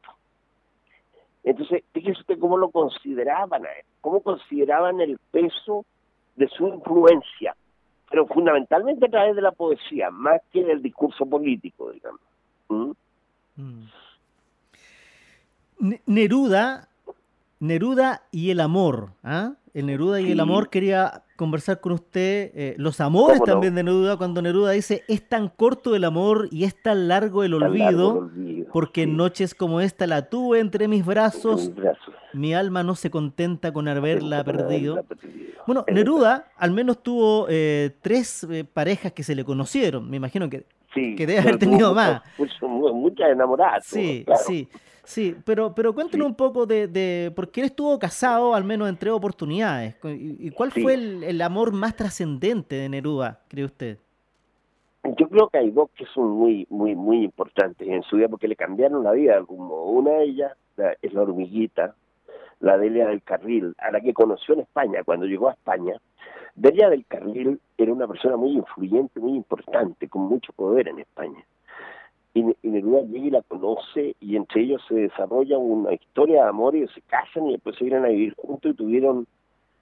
Entonces, 1.43 1.83
fíjese 1.91 2.21
usted 2.21 2.39
cómo 2.39 2.57
lo 2.57 2.69
consideraban 2.69 3.65
a 3.65 3.69
él, 3.69 3.85
cómo 3.99 4.21
consideraban 4.21 5.01
el 5.01 5.17
peso 5.31 5.85
de 6.35 6.47
su 6.47 6.67
influencia, 6.67 7.55
pero 8.09 8.27
fundamentalmente 8.27 9.07
a 9.07 9.09
través 9.09 9.35
de 9.35 9.41
la 9.41 9.51
poesía, 9.51 10.11
más 10.11 10.41
que 10.51 10.63
del 10.63 10.81
discurso 10.81 11.25
político, 11.25 11.91
digamos. 11.91 12.21
¿Mm? 12.69 12.91
Mm. 13.61 13.85
Neruda, 16.05 16.89
Neruda 17.59 18.23
y 18.31 18.51
el 18.51 18.59
amor, 18.59 19.13
¿ah? 19.23 19.53
El 19.73 19.85
Neruda 19.85 20.19
y 20.19 20.31
el 20.31 20.39
amor 20.41 20.69
quería 20.69 21.23
conversar 21.37 21.79
con 21.79 21.93
usted. 21.93 22.51
Eh, 22.53 22.75
los 22.77 22.99
amores 22.99 23.41
también 23.43 23.73
de 23.73 23.83
Neruda, 23.83 24.17
cuando 24.17 24.41
Neruda 24.41 24.71
dice, 24.71 25.03
es 25.07 25.27
tan 25.27 25.47
corto 25.47 25.95
el 25.95 26.03
amor 26.03 26.49
y 26.51 26.65
es 26.65 26.79
tan 26.81 27.07
largo 27.07 27.43
el 27.43 27.53
olvido, 27.53 28.29
porque 28.73 29.03
en 29.03 29.15
noches 29.15 29.55
como 29.55 29.79
esta 29.79 30.07
la 30.07 30.29
tuve 30.29 30.59
entre 30.59 30.89
mis 30.89 31.05
brazos, 31.05 31.71
mi 32.33 32.53
alma 32.53 32.83
no 32.83 32.95
se 32.95 33.09
contenta 33.09 33.71
con 33.71 33.87
haberla 33.87 34.43
perdido. 34.43 35.05
Bueno, 35.65 35.85
Neruda 35.87 36.47
al 36.57 36.71
menos 36.71 37.01
tuvo 37.01 37.47
eh, 37.49 37.95
tres 38.01 38.45
eh, 38.49 38.65
parejas 38.65 39.13
que 39.13 39.23
se 39.23 39.35
le 39.35 39.45
conocieron. 39.45 40.09
Me 40.09 40.17
imagino 40.17 40.49
que, 40.49 40.65
que 40.91 41.25
debe 41.25 41.39
haber 41.39 41.57
tenido 41.57 41.93
más. 41.93 42.21
Muchas 42.61 43.31
enamoradas. 43.31 43.85
Sí, 43.85 44.25
sí. 44.45 44.67
Sí, 45.03 45.35
pero, 45.45 45.73
pero 45.73 45.93
cuéntenos 45.93 46.27
un 46.27 46.35
poco 46.35 46.65
de, 46.65 46.87
de, 46.87 47.33
porque 47.35 47.61
él 47.61 47.65
estuvo 47.65 47.97
casado 47.97 48.53
al 48.53 48.63
menos 48.63 48.87
en 48.87 48.95
tres 48.95 49.11
oportunidades. 49.11 49.95
¿Y, 50.03 50.51
cuál 50.51 50.71
fue 50.71 50.93
el, 50.93 51.23
el, 51.23 51.41
amor 51.41 51.73
más 51.73 51.95
trascendente 51.95 52.75
de 52.75 52.87
Neruda, 52.87 53.41
cree 53.49 53.65
usted? 53.65 53.97
Yo 55.17 55.27
creo 55.27 55.49
que 55.49 55.57
hay 55.57 55.71
dos 55.71 55.89
que 55.95 56.05
son 56.13 56.29
muy, 56.29 56.67
muy, 56.69 56.95
muy 56.95 57.23
importantes 57.23 57.87
en 57.87 58.03
su 58.03 58.17
vida 58.17 58.29
porque 58.29 58.47
le 58.47 58.55
cambiaron 58.55 59.03
la 59.03 59.11
vida. 59.11 59.43
Como 59.43 59.85
una 59.85 60.11
de 60.11 60.23
ellas 60.25 60.53
es 61.01 61.13
la 61.13 61.23
hormiguita, 61.23 61.95
la 62.59 62.77
Delia 62.77 63.07
del 63.07 63.23
Carril, 63.23 63.73
a 63.79 63.91
la 63.91 63.99
que 63.99 64.13
conoció 64.13 64.53
en 64.53 64.61
España 64.61 65.03
cuando 65.03 65.25
llegó 65.25 65.49
a 65.49 65.53
España. 65.53 65.95
Delia 66.55 66.89
del 66.89 67.05
Carril 67.05 67.59
era 67.77 67.93
una 67.93 68.07
persona 68.07 68.37
muy 68.37 68.51
influyente, 68.51 69.19
muy 69.19 69.35
importante, 69.35 70.07
con 70.07 70.23
mucho 70.23 70.51
poder 70.53 70.87
en 70.87 70.99
España. 70.99 71.45
Y, 72.33 72.43
Neruda 72.63 73.01
llega 73.01 73.37
la 73.37 73.41
conoce 73.41 74.15
y 74.21 74.37
entre 74.37 74.61
ellos 74.61 74.81
se 74.87 74.95
desarrolla 74.95 75.57
una 75.57 75.93
historia 75.93 76.43
de 76.43 76.49
amor 76.49 76.75
y 76.75 76.87
se 76.87 77.01
casan 77.01 77.47
y 77.47 77.53
después 77.53 77.75
se 77.75 77.83
vienen 77.83 78.05
a 78.05 78.09
vivir 78.09 78.35
juntos 78.35 78.71
y 78.71 78.75
tuvieron 78.75 79.27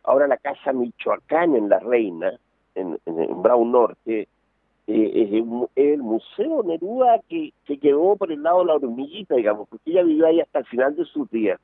ahora 0.04 0.28
la 0.28 0.38
casa 0.38 0.74
Michoacán 0.74 1.56
en 1.56 1.70
La 1.70 1.80
Reina, 1.80 2.34
en, 2.74 2.98
en, 3.06 3.42
Brown 3.42 3.72
Norte, 3.72 4.28
eh, 4.88 5.12
es 5.14 5.32
el, 5.76 6.02
Museo 6.02 6.64
Neruda 6.64 7.20
que, 7.30 7.54
que 7.66 7.78
quedó 7.78 8.16
por 8.16 8.32
el 8.32 8.42
lado 8.42 8.60
de 8.60 8.66
la 8.66 8.76
hormiguita, 8.76 9.36
digamos, 9.36 9.68
porque 9.70 9.92
ella 9.92 10.02
vivió 10.02 10.26
ahí 10.26 10.42
hasta 10.42 10.60
el 10.60 10.66
final 10.66 10.96
de 10.96 11.06
sus 11.06 11.30
días. 11.30 11.60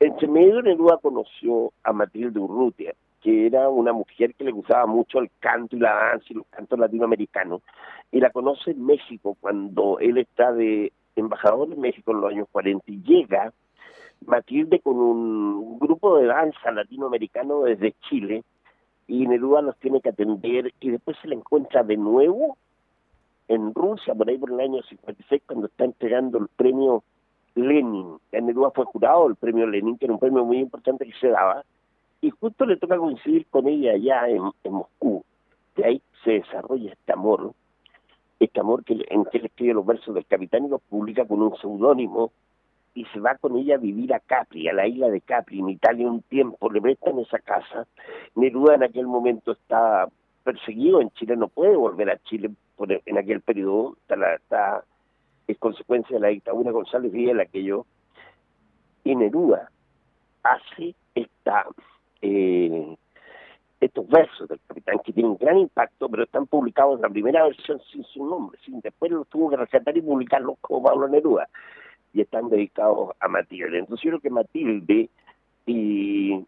Entre 0.00 0.28
medio 0.28 0.62
Neruda 0.62 0.96
conoció 1.02 1.72
a 1.82 1.92
Matilde 1.92 2.38
Urrutia, 2.38 2.94
que 3.20 3.46
era 3.46 3.68
una 3.68 3.92
mujer 3.92 4.34
que 4.34 4.44
le 4.44 4.52
gustaba 4.52 4.86
mucho 4.86 5.18
el 5.18 5.30
canto 5.40 5.76
y 5.76 5.80
la 5.80 5.94
danza 5.94 6.26
y 6.30 6.34
los 6.34 6.46
cantos 6.46 6.78
latinoamericanos, 6.78 7.62
y 8.10 8.20
la 8.20 8.30
conoce 8.30 8.70
en 8.70 8.84
México 8.84 9.36
cuando 9.40 9.98
él 9.98 10.18
está 10.18 10.52
de 10.52 10.92
embajador 11.16 11.72
en 11.72 11.80
México 11.80 12.12
en 12.12 12.20
los 12.20 12.30
años 12.30 12.48
40 12.52 12.84
y 12.90 13.02
llega 13.02 13.52
Matilde 14.26 14.80
con 14.80 14.96
un 14.98 15.78
grupo 15.78 16.18
de 16.18 16.26
danza 16.26 16.70
latinoamericano 16.70 17.62
desde 17.62 17.94
Chile 18.08 18.44
y 19.06 19.26
Neruda 19.26 19.62
los 19.62 19.76
tiene 19.78 20.00
que 20.00 20.10
atender 20.10 20.72
y 20.80 20.90
después 20.90 21.16
se 21.20 21.28
la 21.28 21.34
encuentra 21.34 21.82
de 21.82 21.96
nuevo 21.96 22.56
en 23.48 23.74
Rusia 23.74 24.14
por 24.14 24.28
ahí 24.28 24.36
por 24.36 24.52
el 24.52 24.60
año 24.60 24.82
56 24.82 25.42
cuando 25.46 25.66
está 25.66 25.84
entregando 25.84 26.38
el 26.38 26.48
premio 26.48 27.02
Lenin. 27.54 28.18
En 28.32 28.46
Neruda 28.46 28.70
fue 28.70 28.84
jurado 28.84 29.26
el 29.26 29.36
premio 29.36 29.66
Lenin, 29.66 29.96
que 29.96 30.04
era 30.04 30.14
un 30.14 30.20
premio 30.20 30.44
muy 30.44 30.58
importante 30.58 31.06
que 31.06 31.18
se 31.18 31.28
daba, 31.28 31.64
y 32.20 32.30
justo 32.30 32.66
le 32.66 32.76
toca 32.76 32.96
coincidir 32.96 33.46
con 33.46 33.68
ella 33.68 33.92
allá 33.92 34.28
en, 34.28 34.72
Moscú. 34.72 35.24
De 35.76 35.84
ahí 35.84 36.02
se 36.24 36.32
desarrolla 36.32 36.92
este 36.92 37.12
amor, 37.12 37.52
este 38.40 38.60
amor 38.60 38.84
que, 38.84 39.04
en 39.08 39.24
que 39.26 39.38
él 39.38 39.46
escribe 39.46 39.74
los 39.74 39.86
versos 39.86 40.14
del 40.14 40.26
capitán 40.26 40.64
y 40.64 40.68
los 40.68 40.82
publica 40.82 41.24
con 41.24 41.42
un 41.42 41.56
seudónimo 41.58 42.32
y 42.94 43.04
se 43.06 43.20
va 43.20 43.36
con 43.36 43.56
ella 43.56 43.76
a 43.76 43.78
vivir 43.78 44.12
a 44.12 44.18
Capri, 44.18 44.68
a 44.68 44.72
la 44.72 44.86
isla 44.86 45.08
de 45.08 45.20
Capri, 45.20 45.60
en 45.60 45.68
Italia 45.68 46.08
un 46.08 46.22
tiempo, 46.22 46.70
le 46.70 46.80
prestan 46.80 47.18
esa 47.20 47.38
casa. 47.38 47.86
Neruda 48.34 48.74
en 48.74 48.82
aquel 48.82 49.06
momento 49.06 49.52
está 49.52 50.08
perseguido 50.42 51.00
en 51.00 51.10
Chile, 51.10 51.36
no 51.36 51.48
puede 51.48 51.76
volver 51.76 52.10
a 52.10 52.18
Chile 52.24 52.50
por, 52.76 52.90
en 52.90 53.18
aquel 53.18 53.40
periodo, 53.40 53.96
está, 54.00 54.34
está 54.34 54.84
es 55.46 55.58
consecuencia 55.58 56.16
de 56.16 56.20
la 56.20 56.28
dictadura 56.28 56.72
González 56.72 57.10
Videla 57.10 57.44
aquello, 57.44 57.86
y 59.04 59.14
Neruda 59.14 59.70
hace 60.42 60.94
esta 61.14 61.66
eh, 62.22 62.96
estos 63.80 64.08
versos 64.08 64.48
del 64.48 64.60
capitán 64.66 64.98
que 65.04 65.12
tienen 65.12 65.36
gran 65.36 65.58
impacto, 65.58 66.08
pero 66.08 66.24
están 66.24 66.46
publicados 66.46 66.96
en 66.96 67.02
la 67.02 67.08
primera 67.08 67.44
versión 67.44 67.80
sin 67.92 68.02
su 68.04 68.24
nombre, 68.26 68.58
sin 68.64 68.80
después 68.80 69.10
los 69.12 69.28
tuvo 69.28 69.50
que 69.50 69.56
rescatar 69.56 69.96
y 69.96 70.02
publicarlos 70.02 70.56
como 70.60 70.82
Pablo 70.82 71.08
Neruda, 71.08 71.48
y 72.12 72.20
están 72.22 72.48
dedicados 72.48 73.10
a 73.20 73.28
Matilde. 73.28 73.78
Entonces 73.78 74.08
creo 74.08 74.20
que 74.20 74.30
Matilde 74.30 75.08
y 75.66 76.44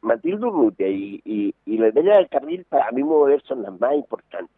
Matilde 0.00 0.46
Urrutia 0.46 0.88
y, 0.88 1.20
y, 1.24 1.54
y 1.66 1.78
la 1.78 1.90
Bella 1.90 2.16
del 2.16 2.28
Carril, 2.28 2.64
para 2.68 2.90
mí 2.92 3.02
ver, 3.26 3.42
son 3.42 3.62
las 3.62 3.78
más 3.78 3.94
importantes. 3.94 4.54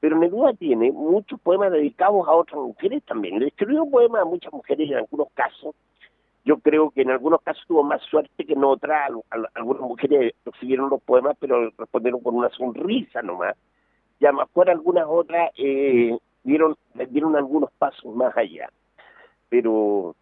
Pero 0.00 0.18
Neruda 0.18 0.52
tiene 0.52 0.92
muchos 0.92 1.40
poemas 1.40 1.72
dedicados 1.72 2.28
a 2.28 2.32
otras 2.32 2.60
mujeres 2.60 3.02
también. 3.04 3.38
Le 3.38 3.48
escribió 3.48 3.86
poemas 3.86 4.22
a 4.22 4.26
muchas 4.26 4.52
mujeres 4.52 4.90
en 4.90 4.96
algunos 4.98 5.28
casos. 5.32 5.74
Yo 6.44 6.58
creo 6.58 6.90
que 6.90 7.02
en 7.02 7.10
algunos 7.10 7.40
casos 7.42 7.64
tuvo 7.66 7.82
más 7.82 8.02
suerte 8.02 8.44
que 8.44 8.52
en 8.52 8.64
otras. 8.64 9.10
Algunas 9.54 9.82
mujeres 9.82 10.34
recibieron 10.44 10.90
los 10.90 11.02
poemas, 11.02 11.36
pero 11.40 11.70
respondieron 11.78 12.20
con 12.20 12.34
una 12.34 12.50
sonrisa 12.50 13.22
nomás. 13.22 13.56
Y 14.20 14.26
a 14.26 14.32
mejor 14.32 14.68
algunas 14.68 15.06
otras 15.08 15.50
eh, 15.56 16.16
dieron, 16.42 16.76
dieron 17.10 17.34
algunos 17.36 17.70
pasos 17.72 18.14
más 18.14 18.36
allá. 18.36 18.68
Pero 19.48 20.14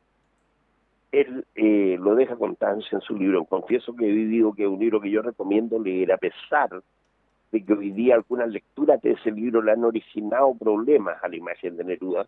él 1.10 1.44
eh, 1.56 1.98
lo 2.00 2.14
deja 2.14 2.36
constancia 2.36 2.96
en 2.96 3.02
su 3.02 3.16
libro. 3.16 3.44
Confieso 3.44 3.94
que 3.94 4.08
he 4.08 4.12
digo 4.12 4.54
que 4.54 4.62
es 4.62 4.68
un 4.68 4.78
libro 4.78 5.00
que 5.00 5.10
yo 5.10 5.22
recomiendo 5.22 5.78
leer 5.78 6.12
a 6.12 6.18
pesar 6.18 6.82
de 7.52 7.64
que 7.64 7.72
hoy 7.72 7.90
día 7.90 8.14
algunas 8.14 8.48
lecturas 8.48 9.00
de 9.02 9.12
ese 9.12 9.30
libro 9.30 9.60
le 9.60 9.72
han 9.72 9.84
originado 9.84 10.54
problemas 10.54 11.22
a 11.22 11.28
la 11.28 11.36
imagen 11.36 11.76
de 11.76 11.84
Neruda. 11.84 12.26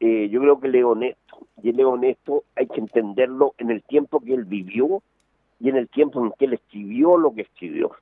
Eh, 0.00 0.28
yo 0.30 0.40
creo 0.40 0.60
que 0.60 0.68
Leo 0.68 0.90
honesto, 0.90 1.38
y 1.62 1.70
el 1.70 1.76
Leo 1.76 1.90
honesto 1.90 2.44
hay 2.54 2.66
que 2.66 2.80
entenderlo 2.80 3.54
en 3.58 3.70
el 3.70 3.82
tiempo 3.82 4.20
que 4.20 4.34
él 4.34 4.44
vivió 4.44 5.02
y 5.58 5.70
en 5.70 5.76
el 5.76 5.88
tiempo 5.88 6.24
en 6.24 6.32
que 6.32 6.44
él 6.44 6.54
escribió 6.54 7.16
lo 7.16 7.34
que 7.34 7.42
escribió. 7.42 7.92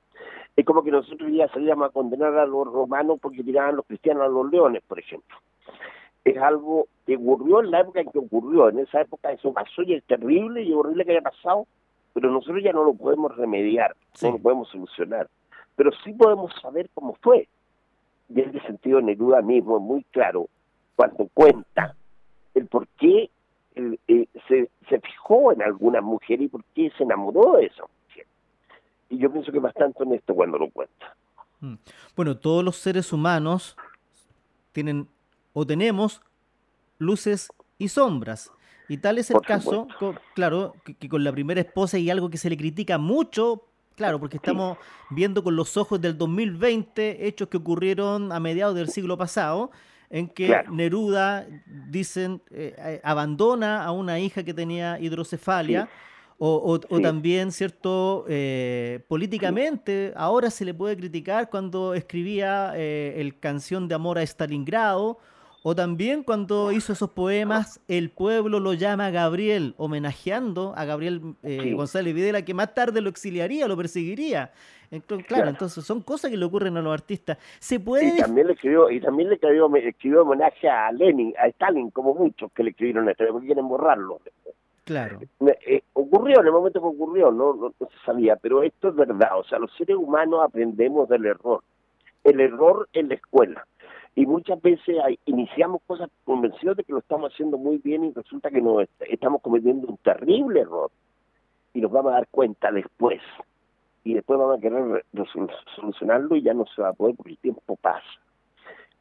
Es 0.55 0.65
como 0.65 0.83
que 0.83 0.91
nosotros 0.91 1.31
ya 1.31 1.47
salíamos 1.49 1.89
a 1.89 1.91
condenar 1.91 2.37
a 2.37 2.45
los 2.45 2.67
romanos 2.67 3.19
porque 3.21 3.43
tiraban 3.43 3.71
a 3.71 3.77
los 3.77 3.85
cristianos 3.85 4.23
a 4.23 4.27
los 4.27 4.49
leones, 4.51 4.83
por 4.87 4.99
ejemplo. 4.99 5.37
Es 6.23 6.37
algo 6.37 6.87
que 7.05 7.15
ocurrió 7.15 7.61
en 7.61 7.71
la 7.71 7.81
época 7.81 8.01
en 8.01 8.09
que 8.09 8.19
ocurrió. 8.19 8.69
En 8.69 8.79
esa 8.79 9.01
época 9.01 9.31
eso 9.31 9.53
pasó 9.53 9.83
y 9.83 9.93
es 9.93 10.03
terrible 10.05 10.63
y 10.63 10.73
horrible 10.73 11.05
que 11.05 11.11
haya 11.11 11.21
pasado, 11.21 11.67
pero 12.13 12.31
nosotros 12.31 12.63
ya 12.63 12.73
no 12.73 12.83
lo 12.83 12.93
podemos 12.93 13.35
remediar, 13.35 13.95
no 14.21 14.31
lo 14.31 14.37
podemos 14.39 14.69
solucionar 14.69 15.27
pero 15.75 15.91
sí 16.03 16.13
podemos 16.13 16.53
saber 16.61 16.89
cómo 16.93 17.15
fue. 17.21 17.47
Y 18.29 18.41
en 18.41 18.49
ese 18.49 18.65
sentido 18.65 19.01
Neruda 19.01 19.41
mismo 19.41 19.77
es 19.77 19.83
muy 19.83 20.03
claro 20.11 20.47
cuando 20.95 21.27
cuenta 21.33 21.95
el 22.53 22.67
por 22.67 22.87
qué 22.99 23.29
eh, 23.75 24.27
se, 24.47 24.69
se 24.89 24.99
fijó 24.99 25.51
en 25.51 25.61
alguna 25.61 26.01
mujer 26.01 26.41
y 26.41 26.47
por 26.47 26.63
qué 26.73 26.91
se 26.97 27.03
enamoró 27.03 27.57
de 27.57 27.65
esa 27.65 27.83
mujer. 27.83 28.27
Y 29.09 29.17
yo 29.17 29.31
pienso 29.31 29.51
que 29.51 29.59
bastante 29.59 30.03
honesto 30.03 30.33
cuando 30.33 30.57
lo 30.57 30.69
cuenta. 30.69 31.15
Mm. 31.59 31.75
Bueno, 32.15 32.37
todos 32.37 32.63
los 32.63 32.77
seres 32.77 33.11
humanos 33.11 33.77
tienen 34.71 35.07
o 35.53 35.65
tenemos 35.65 36.21
luces 36.97 37.49
y 37.77 37.87
sombras. 37.87 38.51
Y 38.87 38.97
tal 38.97 39.17
es 39.17 39.31
el 39.31 39.41
caso, 39.41 39.87
claro, 40.35 40.75
que, 40.83 41.09
con 41.09 41.23
la 41.23 41.31
primera 41.31 41.59
esposa 41.59 41.97
hay 41.97 42.09
algo 42.09 42.29
que 42.29 42.37
se 42.37 42.49
le 42.49 42.57
critica 42.57 42.97
mucho 42.97 43.63
Claro, 43.95 44.19
porque 44.19 44.35
estamos 44.35 44.77
viendo 45.09 45.41
con 45.41 45.55
los 45.55 45.77
ojos 45.77 46.01
del 46.01 46.17
2020 46.17 47.27
hechos 47.27 47.47
que 47.47 47.55
ocurrieron 47.55 48.33
a 48.33 48.41
mediados 48.41 48.75
del 48.75 48.89
siglo 48.89 49.17
pasado, 49.17 49.71
en 50.09 50.27
que 50.27 50.63
Neruda, 50.71 51.47
dicen, 51.65 52.41
eh, 52.51 52.75
eh, 52.77 53.01
abandona 53.03 53.83
a 53.83 53.91
una 53.91 54.19
hija 54.19 54.43
que 54.43 54.53
tenía 54.53 54.99
hidrocefalia. 54.99 55.89
O, 56.37 56.79
también, 57.01 57.49
¿cierto? 57.53 58.25
Eh, 58.27 58.99
políticamente, 59.07 60.11
ahora 60.17 60.49
se 60.49 60.65
le 60.65 60.73
puede 60.73 60.97
criticar 60.97 61.49
cuando 61.49 61.93
escribía 61.93 62.75
el 62.75 63.39
canción 63.39 63.87
de 63.87 63.95
amor 63.95 64.17
a 64.17 64.21
Stalingrado, 64.21 65.17
o 65.67 65.73
también 65.75 66.21
cuando 66.21 66.71
hizo 66.71 66.93
esos 66.93 67.09
poemas, 67.09 67.81
el 67.87 68.11
pueblo 68.11 68.59
lo 68.59 68.73
llama 68.73 69.09
Gabriel, 69.09 69.73
homenajeando 69.77 70.75
a 70.77 70.85
Gabriel 70.85 71.33
eh, 71.41 71.73
González 71.73 72.13
Videla, 72.13 72.43
que 72.43 72.53
más 72.53 72.75
tarde 72.75 73.01
lo 73.01 73.09
exiliaría, 73.09 73.67
lo 73.67 73.75
perseguiría. 73.75 74.51
Entonces, 74.91 75.25
claro, 75.25 75.49
entonces 75.49 75.83
son 75.83 76.03
cosas 76.03 76.29
que 76.29 76.37
le 76.37 76.45
ocurren 76.45 76.77
a 76.77 76.83
los 76.83 76.93
artistas. 76.93 77.39
Se 77.57 77.79
puede... 77.79 78.09
Y 78.09 78.17
también 78.17 78.45
le 78.45 78.53
escribió, 78.53 78.91
y 78.91 79.01
también 79.01 79.29
le 79.29 79.35
escribió, 79.35 79.75
escribió 79.77 80.21
homenaje 80.21 80.69
a 80.69 80.91
Lenin, 80.91 81.33
a 81.39 81.47
Stalin, 81.47 81.89
como 81.89 82.13
muchos 82.13 82.51
que 82.51 82.63
le 82.63 82.69
escribieron 82.69 83.09
esto, 83.09 83.23
porque 83.31 83.47
quieren 83.47 83.67
borrarlo. 83.67 84.19
Claro. 84.83 85.19
Eh, 85.65 85.81
ocurrió 85.93 86.41
en 86.41 86.45
el 86.45 86.51
momento 86.51 86.79
que 86.79 86.85
ocurrió, 86.85 87.31
no, 87.31 87.55
no, 87.55 87.73
no 87.79 87.87
se 87.87 88.05
sabía, 88.05 88.35
pero 88.35 88.61
esto 88.61 88.89
es 88.89 88.95
verdad. 88.95 89.39
O 89.39 89.43
sea, 89.43 89.57
los 89.57 89.75
seres 89.75 89.97
humanos 89.97 90.41
aprendemos 90.43 91.09
del 91.09 91.25
error. 91.25 91.63
El 92.23 92.39
error 92.39 92.87
en 92.93 93.09
la 93.09 93.15
escuela 93.15 93.65
y 94.15 94.25
muchas 94.25 94.61
veces 94.61 94.97
iniciamos 95.25 95.81
cosas 95.85 96.09
convencidos 96.23 96.77
de 96.77 96.83
que 96.83 96.93
lo 96.93 96.99
estamos 96.99 97.33
haciendo 97.33 97.57
muy 97.57 97.77
bien 97.77 98.05
y 98.05 98.11
resulta 98.13 98.49
que 98.49 98.61
no 98.61 98.79
estamos 98.81 99.41
cometiendo 99.41 99.87
un 99.87 99.97
terrible 99.97 100.61
error 100.61 100.89
y 101.73 101.81
nos 101.81 101.91
vamos 101.91 102.11
a 102.11 102.15
dar 102.15 102.27
cuenta 102.29 102.71
después 102.71 103.21
y 104.03 104.13
después 104.13 104.39
vamos 104.39 104.57
a 104.57 104.61
querer 104.61 105.05
solucionarlo 105.75 106.35
y 106.35 106.43
ya 106.43 106.53
no 106.53 106.65
se 106.65 106.81
va 106.81 106.89
a 106.89 106.93
poder 106.93 107.15
porque 107.15 107.31
el 107.31 107.37
tiempo 107.39 107.75
pasa 107.75 108.05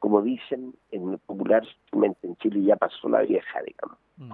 como 0.01 0.21
dicen 0.21 0.75
en 0.91 1.19
popularmente 1.19 2.27
en 2.27 2.37
Chile 2.37 2.63
ya 2.63 2.77
pasó 2.77 3.09
la 3.09 3.23
vieja 3.23 3.63
digamos 3.63 3.99
mm. 4.17 4.33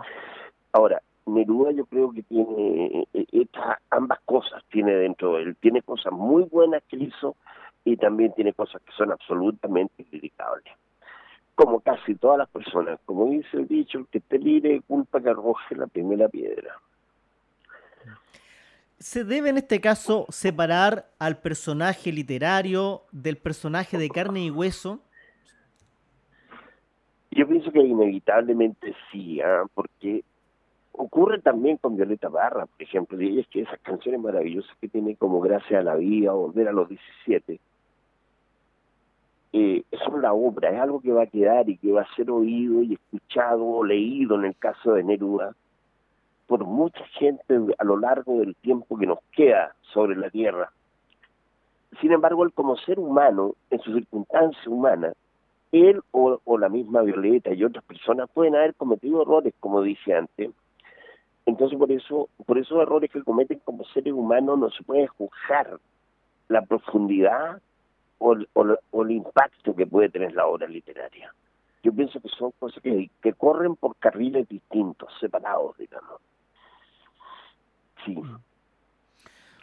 ahora 0.73 1.03
Neruda 1.27 1.73
yo 1.73 1.85
creo 1.87 2.11
que 2.13 2.23
tiene 2.23 3.07
eh, 3.13 3.47
ambas 3.91 4.21
cosas 4.25 4.63
tiene 4.71 4.93
dentro 4.93 5.37
de 5.37 5.43
él. 5.43 5.57
Tiene 5.57 5.83
cosas 5.83 6.13
muy 6.13 6.45
buenas 6.45 6.83
que 6.89 6.97
hizo 6.97 7.37
y 7.85 7.97
también 7.97 8.33
tiene 8.35 8.53
cosas 8.53 8.83
que 8.83 8.93
son 8.93 9.13
absolutamente 9.13 10.05
criticables. 10.05 10.73
Como 11.55 11.81
casi 11.81 12.15
todas 12.15 12.39
las 12.39 12.49
personas, 12.49 12.99
como 13.05 13.27
dice 13.27 13.57
el 13.57 13.67
dicho, 13.67 13.99
el 13.99 14.07
que 14.07 14.19
esté 14.19 14.39
libre 14.39 14.71
de 14.71 14.81
culpa 14.83 15.21
que 15.21 15.31
arroje 15.31 15.75
la 15.77 15.87
primera 15.87 16.29
piedra. 16.29 16.77
¿Se 18.99 19.25
debe 19.25 19.49
en 19.49 19.57
este 19.57 19.81
caso 19.81 20.27
separar 20.29 21.11
al 21.19 21.39
personaje 21.39 22.13
literario 22.13 23.05
del 23.13 23.39
personaje 23.39 23.97
de 23.97 24.11
carne 24.11 24.45
y 24.45 24.51
hueso? 24.51 25.01
Yo 27.31 27.49
pienso 27.49 27.73
que 27.73 27.81
inevitablemente 27.81 28.95
sí, 29.11 29.41
¿ah? 29.41 29.65
porque 29.73 30.23
ocurre 30.93 31.41
también 31.41 31.79
con 31.79 31.97
Violeta 31.97 32.29
Barra, 32.29 32.67
por 32.67 32.83
ejemplo, 32.83 33.21
y 33.21 33.29
ella 33.29 33.41
es 33.41 33.49
que 33.49 33.63
esas 33.63 33.81
canciones 33.81 34.21
maravillosas 34.21 34.77
que 34.81 34.89
tiene 34.89 35.17
como 35.17 35.41
Gracias 35.41 35.81
a 35.81 35.83
la 35.83 35.95
Vida 35.95 36.35
o 36.35 36.49
Volver 36.49 36.69
a 36.69 36.73
los 36.73 36.89
17, 36.89 37.59
eh, 39.53 39.83
son 40.05 40.23
la 40.23 40.33
obra, 40.33 40.71
es 40.71 40.81
algo 40.81 41.01
que 41.01 41.13
va 41.13 41.25
a 41.25 41.27
quedar 41.27 41.69
y 41.69 41.77
que 41.77 41.93
va 41.93 42.03
a 42.03 42.15
ser 42.15 42.31
oído 42.31 42.83
y 42.83 42.95
escuchado 42.95 43.65
o 43.65 43.85
leído 43.85 44.37
en 44.37 44.45
el 44.45 44.57
caso 44.57 44.95
de 44.95 45.03
Neruda 45.03 45.55
por 46.51 46.65
mucha 46.65 47.05
gente 47.19 47.57
a 47.79 47.85
lo 47.85 47.97
largo 47.97 48.41
del 48.41 48.57
tiempo 48.57 48.99
que 48.99 49.07
nos 49.07 49.21
queda 49.31 49.75
sobre 49.93 50.17
la 50.17 50.31
Tierra. 50.31 50.73
Sin 52.01 52.11
embargo, 52.11 52.43
él 52.43 52.53
como 52.53 52.77
ser 52.77 52.99
humano, 52.99 53.55
en 53.71 53.81
su 53.81 53.93
circunstancia 53.95 54.69
humana, 54.69 55.13
él 55.71 56.01
o, 56.11 56.59
la 56.59 56.69
misma 56.69 57.03
Violeta 57.03 57.53
y 57.53 57.63
otras 57.63 57.85
personas 57.85 58.29
pueden 58.35 58.57
haber 58.57 58.75
cometido 58.75 59.23
errores, 59.23 59.55
como 59.61 59.81
dije 59.83 60.13
antes. 60.13 60.51
Entonces, 61.47 61.79
por 61.79 61.93
eso, 61.93 62.29
por 62.45 62.59
esos 62.59 62.83
errores 62.83 63.13
que 63.13 63.23
cometen 63.23 63.61
como 63.65 63.85
seres 63.85 64.13
humanos, 64.13 64.59
no 64.59 64.71
se 64.71 64.83
puede 64.83 65.07
juzgar 65.07 65.79
la 66.49 66.63
profundidad 66.63 67.61
o, 68.21 69.03
el 69.03 69.11
impacto 69.11 69.75
que 69.75 69.87
puede 69.87 70.11
tener 70.11 70.35
la 70.35 70.47
obra 70.47 70.69
literaria. 70.69 71.35
Yo 71.83 71.93
pienso 71.93 72.21
que 72.21 72.29
son 72.29 72.53
cosas 72.59 72.83
que, 72.83 73.11
que 73.23 73.33
corren 73.33 73.75
por 73.75 73.97
carriles 73.97 74.47
distintos, 74.49 75.09
separados, 75.19 75.77
digamos. 75.79 76.21
Sí. 78.05 78.17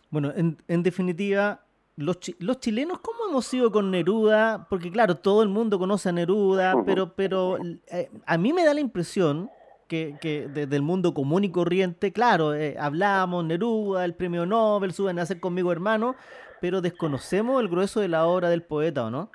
Bueno, 0.10 0.32
en, 0.36 0.58
en 0.68 0.84
definitiva, 0.84 1.62
los, 1.96 2.18
los 2.40 2.60
chilenos, 2.60 3.00
¿cómo 3.00 3.30
hemos 3.30 3.46
sido 3.46 3.72
con 3.72 3.92
Neruda? 3.92 4.68
Porque 4.70 4.92
claro, 4.92 5.16
todo 5.16 5.44
el 5.44 5.50
mundo 5.50 5.78
conoce 5.78 6.10
a 6.10 6.12
Neruda, 6.12 6.84
pero, 6.86 7.14
pero 7.14 7.58
eh, 7.88 8.10
a 8.26 8.38
mí 8.38 8.54
me 8.54 8.64
da 8.64 8.74
la 8.74 8.80
impresión 8.80 9.50
que, 9.88 10.16
que 10.22 10.48
desde 10.48 10.76
el 10.76 10.82
mundo 10.82 11.14
común 11.14 11.44
y 11.44 11.52
corriente, 11.52 12.12
claro, 12.12 12.54
eh, 12.54 12.76
hablamos, 12.80 13.46
Neruda, 13.46 14.06
el 14.06 14.14
premio 14.14 14.46
Nobel, 14.46 14.94
suben 14.94 15.20
a 15.20 15.24
hacer 15.24 15.40
conmigo 15.40 15.72
hermano, 15.72 16.16
pero 16.62 16.82
desconocemos 16.82 17.62
el 17.62 17.68
grueso 17.68 18.00
de 18.00 18.08
la 18.08 18.26
obra 18.26 18.50
del 18.50 18.64
poeta, 18.64 19.06
¿o 19.06 19.10
no? 19.10 19.30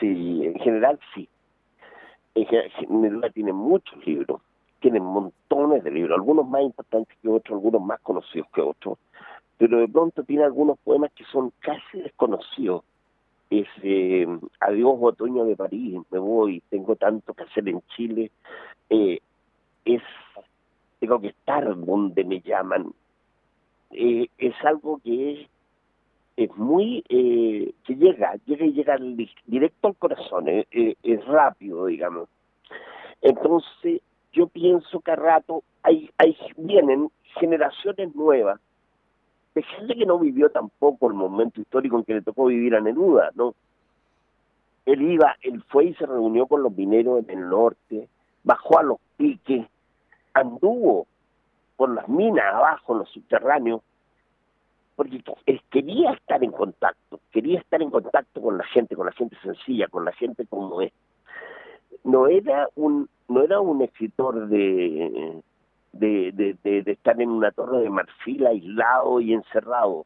Sí, 0.00 0.44
en 0.44 0.54
general 0.60 0.98
sí. 1.14 1.28
Neruda 2.88 3.30
tiene 3.30 3.52
muchos 3.52 4.06
libros, 4.06 4.40
tiene 4.80 5.00
montones 5.00 5.82
de 5.82 5.90
libros, 5.90 6.16
algunos 6.16 6.48
más 6.48 6.62
importantes 6.62 7.16
que 7.20 7.28
otros, 7.28 7.56
algunos 7.56 7.82
más 7.82 7.98
conocidos 8.00 8.46
que 8.54 8.60
otros 8.60 8.98
pero 9.58 9.80
de 9.80 9.88
pronto 9.88 10.22
tiene 10.22 10.44
algunos 10.44 10.78
poemas 10.78 11.10
que 11.14 11.24
son 11.24 11.52
casi 11.58 12.00
desconocidos. 12.00 12.84
Es 13.50 13.66
eh, 13.82 14.26
Adiós 14.60 14.96
Otoño 15.00 15.44
de 15.44 15.56
París, 15.56 15.98
me 16.10 16.18
voy, 16.18 16.62
tengo 16.70 16.96
tanto 16.96 17.34
que 17.34 17.42
hacer 17.42 17.68
en 17.68 17.82
Chile, 17.96 18.30
eh, 18.88 19.18
es 19.84 20.02
tengo 21.00 21.20
que 21.20 21.28
estar 21.28 21.64
donde 21.76 22.24
me 22.24 22.40
llaman. 22.40 22.92
Eh, 23.90 24.28
es 24.38 24.54
algo 24.64 25.00
que 25.02 25.32
es, 25.32 25.48
es 26.38 26.56
muy, 26.56 27.04
eh, 27.08 27.72
que 27.84 27.96
llega, 27.96 28.36
llega 28.46 28.64
y 28.64 28.72
llega 28.72 28.96
directo 29.46 29.88
al 29.88 29.96
corazón, 29.96 30.44
es 30.46 31.26
rápido, 31.26 31.86
digamos. 31.86 32.28
Entonces, 33.20 34.00
yo 34.32 34.46
pienso 34.46 35.00
que 35.00 35.10
a 35.10 35.16
rato 35.16 35.64
hay, 35.82 36.08
hay, 36.16 36.36
vienen 36.56 37.10
generaciones 37.40 38.14
nuevas 38.14 38.60
de 39.56 39.64
gente 39.64 39.96
que 39.96 40.06
no 40.06 40.20
vivió 40.20 40.48
tampoco 40.50 41.08
el 41.08 41.14
momento 41.14 41.60
histórico 41.60 41.98
en 41.98 42.04
que 42.04 42.14
le 42.14 42.22
tocó 42.22 42.46
vivir 42.46 42.76
a 42.76 42.80
Neruda, 42.80 43.30
¿no? 43.34 43.56
Él 44.86 45.02
iba, 45.02 45.34
él 45.42 45.60
fue 45.68 45.86
y 45.86 45.94
se 45.94 46.06
reunió 46.06 46.46
con 46.46 46.62
los 46.62 46.72
mineros 46.72 47.24
en 47.28 47.36
el 47.36 47.48
norte, 47.48 48.08
bajó 48.44 48.78
a 48.78 48.84
los 48.84 48.98
piques, 49.16 49.66
anduvo 50.34 51.08
por 51.76 51.92
las 51.92 52.08
minas 52.08 52.44
abajo, 52.54 52.92
en 52.92 52.98
los 53.00 53.08
subterráneos, 53.08 53.82
porque 54.98 55.22
él 55.46 55.62
quería 55.70 56.10
estar 56.10 56.42
en 56.42 56.50
contacto, 56.50 57.20
quería 57.30 57.60
estar 57.60 57.80
en 57.80 57.88
contacto 57.88 58.42
con 58.42 58.58
la 58.58 58.64
gente, 58.64 58.96
con 58.96 59.06
la 59.06 59.12
gente 59.12 59.36
sencilla, 59.44 59.86
con 59.86 60.04
la 60.04 60.10
gente 60.10 60.44
como 60.44 60.82
es. 60.82 60.92
No 62.02 62.26
era 62.26 62.68
un, 62.74 63.08
no 63.28 63.44
era 63.44 63.60
un 63.60 63.80
escritor 63.80 64.48
de, 64.48 65.40
de, 65.92 66.32
de, 66.64 66.90
estar 66.90 67.22
en 67.22 67.30
una 67.30 67.52
torre 67.52 67.82
de 67.82 67.90
marfil 67.90 68.44
aislado 68.44 69.20
y 69.20 69.34
encerrado. 69.34 70.04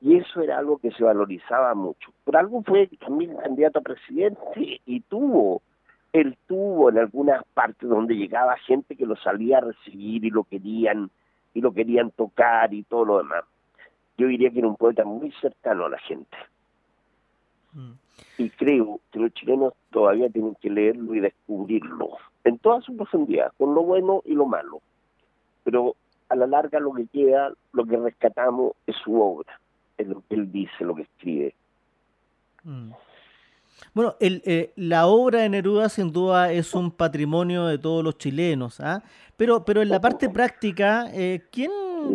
Y 0.00 0.16
eso 0.16 0.40
era 0.40 0.58
algo 0.58 0.78
que 0.78 0.90
se 0.90 1.04
valorizaba 1.04 1.72
mucho. 1.76 2.10
Por 2.24 2.36
algo 2.36 2.64
fue 2.64 2.88
también 2.98 3.36
candidato 3.36 3.78
a 3.78 3.82
presidente 3.82 4.80
y 4.84 5.00
tuvo, 5.02 5.62
él 6.12 6.36
tuvo 6.48 6.90
en 6.90 6.98
algunas 6.98 7.44
partes 7.54 7.88
donde 7.88 8.16
llegaba 8.16 8.56
gente 8.56 8.96
que 8.96 9.06
lo 9.06 9.14
salía 9.14 9.58
a 9.58 9.66
recibir 9.66 10.24
y 10.24 10.30
lo 10.30 10.42
querían, 10.42 11.12
y 11.54 11.60
lo 11.60 11.72
querían 11.72 12.10
tocar 12.10 12.74
y 12.74 12.82
todo 12.82 13.04
lo 13.04 13.18
demás. 13.18 13.44
Yo 14.16 14.28
diría 14.28 14.50
que 14.50 14.58
era 14.60 14.68
un 14.68 14.76
poeta 14.76 15.04
muy 15.04 15.32
cercano 15.40 15.86
a 15.86 15.90
la 15.90 15.98
gente. 15.98 16.36
Mm. 17.72 17.92
Y 18.38 18.50
creo 18.50 19.00
que 19.10 19.18
los 19.18 19.32
chilenos 19.34 19.74
todavía 19.90 20.28
tienen 20.28 20.56
que 20.60 20.70
leerlo 20.70 21.14
y 21.14 21.20
descubrirlo 21.20 22.10
en 22.44 22.58
toda 22.58 22.80
su 22.82 22.96
profundidad, 22.96 23.52
con 23.58 23.74
lo 23.74 23.82
bueno 23.82 24.22
y 24.24 24.34
lo 24.34 24.46
malo. 24.46 24.80
Pero 25.64 25.96
a 26.28 26.36
la 26.36 26.46
larga 26.46 26.78
lo 26.78 26.92
que 26.92 27.06
queda, 27.06 27.52
lo 27.72 27.86
que 27.86 27.96
rescatamos 27.96 28.72
es 28.86 28.96
su 28.96 29.20
obra, 29.20 29.60
es 29.98 30.06
lo 30.06 30.22
que 30.28 30.34
él 30.34 30.52
dice, 30.52 30.84
lo 30.84 30.94
que 30.94 31.02
escribe. 31.02 31.54
Mm. 32.64 32.90
Bueno, 33.92 34.16
el, 34.20 34.42
eh, 34.44 34.72
la 34.76 35.06
obra 35.06 35.40
de 35.40 35.48
Neruda 35.48 35.88
sin 35.88 36.12
duda 36.12 36.52
es 36.52 36.74
un 36.74 36.90
patrimonio 36.90 37.66
de 37.66 37.78
todos 37.78 38.02
los 38.02 38.18
chilenos, 38.18 38.80
¿ah? 38.80 39.02
pero, 39.36 39.64
pero 39.64 39.82
en 39.82 39.88
la 39.88 40.00
parte 40.00 40.28
práctica, 40.28 41.08
eh, 41.12 41.44
¿quién, 41.50 41.70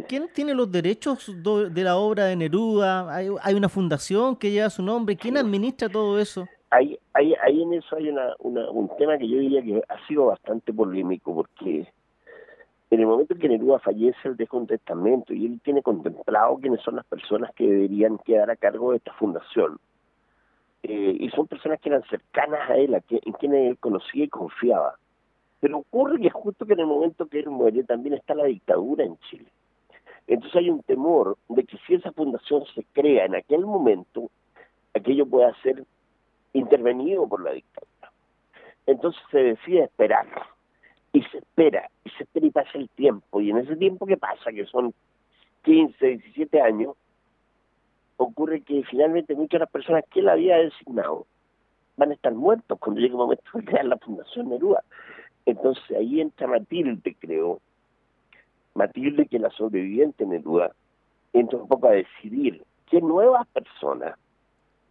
¿quién 0.08 0.28
tiene 0.34 0.54
los 0.54 0.72
derechos 0.72 1.32
de 1.44 1.84
la 1.84 1.98
obra 1.98 2.26
de 2.26 2.36
Neruda? 2.36 3.14
¿Hay, 3.14 3.28
¿Hay, 3.42 3.56
una 3.56 3.70
fundación 3.70 4.36
que 4.36 4.52
lleva 4.52 4.70
su 4.70 4.84
nombre? 4.84 5.16
¿Quién 5.16 5.38
administra 5.38 5.90
todo 5.90 6.20
eso? 6.20 6.48
Ahí, 6.72 6.98
ahí, 7.14 7.34
ahí 7.44 7.62
en 7.64 7.74
eso 7.74 7.96
hay 7.96 8.10
una, 8.10 8.36
un 8.40 8.90
tema 8.98 9.18
que 9.18 9.28
yo 9.28 9.40
diría 9.40 9.62
que 9.62 9.82
ha 9.88 10.08
sido 10.08 10.28
bastante 10.28 10.72
polémico, 10.72 11.34
porque 11.34 11.88
en 12.92 13.00
el 13.00 13.06
momento 13.06 13.34
en 13.34 13.40
que 13.40 13.50
Neruda 13.50 13.80
fallece, 13.80 14.18
él 14.24 14.36
deja 14.36 14.58
un 14.58 14.66
testamento 14.66 15.34
y 15.34 15.46
él 15.46 15.62
tiene 15.64 15.84
contemplado 15.84 16.58
quiénes 16.58 16.82
son 16.82 16.96
las 16.96 17.06
personas 17.06 17.54
que 17.54 17.66
deberían 17.66 18.18
quedar 18.20 18.50
a 18.50 18.56
cargo 18.56 18.92
de 18.92 18.98
esta 18.98 19.14
fundación. 19.14 19.80
Eh, 20.82 21.18
y 21.20 21.30
son 21.30 21.46
personas 21.48 21.80
que 21.82 21.90
eran 21.90 22.04
cercanas 22.10 22.70
a 22.70 22.78
él, 22.78 22.96
a 22.96 23.02
en 23.10 23.34
quienes 23.34 23.72
él 23.72 23.78
conocía 23.78 24.24
y 24.24 24.30
confiaba. 24.30 24.96
Pero 25.60 25.80
ocurre 25.80 26.20
que 26.20 26.30
justo 26.30 26.66
que 26.66 26.74
en 26.74 26.80
el 26.80 26.88
momento 26.88 27.28
que 27.28 27.40
él 27.40 27.50
muere 27.50 27.84
también 27.84 28.16
está 28.16 28.34
la 28.34 28.46
dictadura 28.46 29.04
en 29.04 29.18
Chile. 29.30 29.52
Entonces 30.30 30.58
hay 30.58 30.70
un 30.70 30.84
temor 30.84 31.40
de 31.50 31.64
que 31.64 31.76
si 31.88 31.96
esa 31.96 32.12
fundación 32.12 32.64
se 32.76 32.84
crea 32.94 33.26
en 33.26 33.34
aquel 33.34 33.66
momento, 33.66 34.30
aquello 34.94 35.26
pueda 35.26 35.52
ser 35.64 35.84
intervenido 36.54 37.28
por 37.28 37.44
la 37.44 37.52
dictadura. 37.52 38.12
Entonces 38.86 39.20
se 39.32 39.40
decide 39.40 39.86
esperar 39.86 40.28
y 41.14 41.24
se 41.24 41.40
espera, 41.40 41.90
y 42.06 42.12
se 42.12 42.24
espera 42.26 42.46
y 42.46 42.52
pasa 42.52 42.70
el 42.76 42.90
tiempo, 42.90 43.42
y 43.42 43.50
en 43.50 43.58
ese 43.58 43.76
tiempo 43.76 44.06
que 44.06 44.18
pasa, 44.18 44.52
que 44.52 44.68
son 44.68 44.94
15, 45.64 46.06
17 46.06 46.62
años, 46.62 46.96
ocurre 48.18 48.62
que 48.62 48.84
finalmente 48.84 49.34
muchas 49.34 49.54
de 49.54 49.60
las 49.60 49.72
personas 49.72 50.04
que 50.12 50.20
él 50.20 50.30
había 50.30 50.58
designado 50.58 51.26
van 51.98 52.12
a 52.12 52.14
estar 52.14 52.36
muertos 52.36 52.78
cuando 52.78 53.02
llegue 53.02 53.14
el 53.14 53.18
momento 53.18 53.50
de 53.56 53.66
crear 53.66 53.86
la 53.86 53.98
Fundación 53.98 54.50
Neruda. 54.50 54.84
Entonces 55.48 55.98
ahí 55.98 56.22
entra 56.22 56.46
Matilde, 56.46 57.16
creo, 57.20 57.62
Matilde, 58.76 59.28
que 59.28 59.38
es 59.38 59.42
la 59.42 59.50
sobreviviente 59.52 60.26
Neruda, 60.26 60.72
entra 61.34 61.60
un 61.60 61.68
poco 61.68 61.88
a 61.88 61.92
decidir 61.92 62.64
qué 62.90 63.02
nuevas 63.02 63.48
personas 63.48 64.18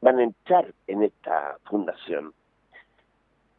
van 0.00 0.18
a 0.18 0.24
entrar 0.24 0.72
en 0.86 1.02
esta 1.02 1.58
fundación. 1.64 2.32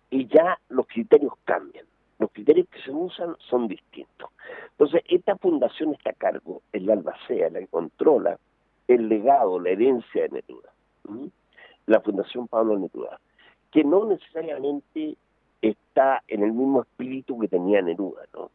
Y 0.10 0.27
ya 0.27 0.58
los 0.69 0.88
criterios 0.88 1.34
cambian 1.45 1.86
los 2.19 2.32
criterios 2.32 2.67
que 2.67 2.82
se 2.82 2.91
usan 2.91 3.36
son 3.49 3.67
distintos. 3.67 4.29
Entonces, 4.71 5.01
esta 5.10 5.38
fundación 5.38 5.93
está 5.93 6.12
a 6.12 6.13
cargo, 6.13 6.62
el 6.73 6.89
albacea, 6.89 7.49
la 7.49 7.60
que 7.60 7.67
controla 7.67 8.38
el 8.88 9.08
legado, 9.08 9.60
la 9.60 9.69
herencia 9.69 10.23
de 10.23 10.29
Neruda, 10.29 10.69
la 11.86 12.01
Fundación 12.01 12.47
Pablo 12.47 12.77
Neruda, 12.77 13.19
que 13.71 13.84
no 13.84 14.05
necesariamente 14.05 15.15
está 15.62 16.21
en 16.27 16.43
el 16.43 16.51
mismo 16.51 16.82
espíritu 16.82 17.39
que 17.39 17.47
tenía 17.47 17.82
Neruda, 17.82 18.23
¿no? 18.34 18.51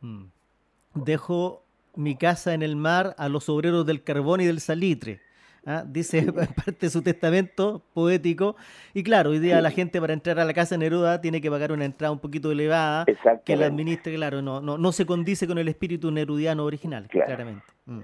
Mm. 0.00 0.24
Dejo 0.94 1.62
mi 1.94 2.16
casa 2.16 2.54
en 2.54 2.62
el 2.62 2.76
mar 2.76 3.14
a 3.18 3.28
los 3.28 3.48
obreros 3.48 3.84
del 3.86 4.02
carbón 4.02 4.40
y 4.40 4.46
del 4.46 4.60
salitre. 4.60 5.20
¿ah? 5.66 5.84
dice 5.86 6.32
parte 6.32 6.86
de 6.86 6.90
su 6.90 7.02
testamento 7.02 7.82
poético. 7.92 8.56
Y 8.94 9.02
claro, 9.02 9.30
hoy 9.30 9.38
día 9.38 9.60
la 9.60 9.70
gente 9.70 10.00
para 10.00 10.12
entrar 10.12 10.38
a 10.38 10.44
la 10.44 10.54
casa 10.54 10.74
de 10.74 10.80
Neruda 10.80 11.20
tiene 11.20 11.40
que 11.40 11.50
pagar 11.50 11.72
una 11.72 11.84
entrada 11.84 12.12
un 12.12 12.18
poquito 12.18 12.50
elevada 12.50 13.04
que 13.44 13.56
la 13.56 13.66
administre, 13.66 14.14
claro, 14.14 14.42
no, 14.42 14.60
no, 14.60 14.78
no 14.78 14.92
se 14.92 15.06
condice 15.06 15.46
con 15.46 15.58
el 15.58 15.68
espíritu 15.68 16.10
nerudiano 16.10 16.64
original, 16.64 17.06
claramente. 17.08 17.64
Mm. 17.86 18.00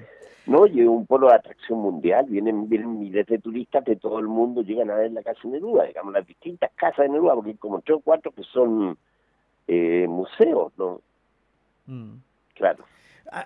No, 0.46 0.66
y 0.66 0.80
es 0.80 0.87
un 0.87 1.07
polo 1.07 1.28
de 1.28 1.37
atracción 1.37 1.78
mundial, 1.78 2.26
vienen, 2.28 2.68
vienen 2.68 2.98
miles 2.98 3.26
de 3.26 3.38
turistas 3.38 3.83
de 3.87 3.96
todo 3.96 4.18
el 4.18 4.28
mundo, 4.28 4.61
llegan 4.61 4.90
a 4.90 4.96
ver 4.96 5.11
la 5.11 5.22
casa 5.22 5.40
de 5.44 5.52
Neruda, 5.52 5.85
digamos, 5.85 6.12
las 6.12 6.26
distintas 6.26 6.70
casas 6.74 7.07
de 7.07 7.09
Neruda, 7.09 7.35
porque 7.35 7.52
hay 7.52 7.57
como 7.57 7.80
tres 7.80 7.96
o 7.96 8.00
cuatro 8.00 8.30
que 8.30 8.42
son 8.42 8.98
eh, 9.66 10.07
museos, 10.07 10.70
¿no? 10.76 11.00
Mm. 11.87 12.16
Claro. 12.55 12.85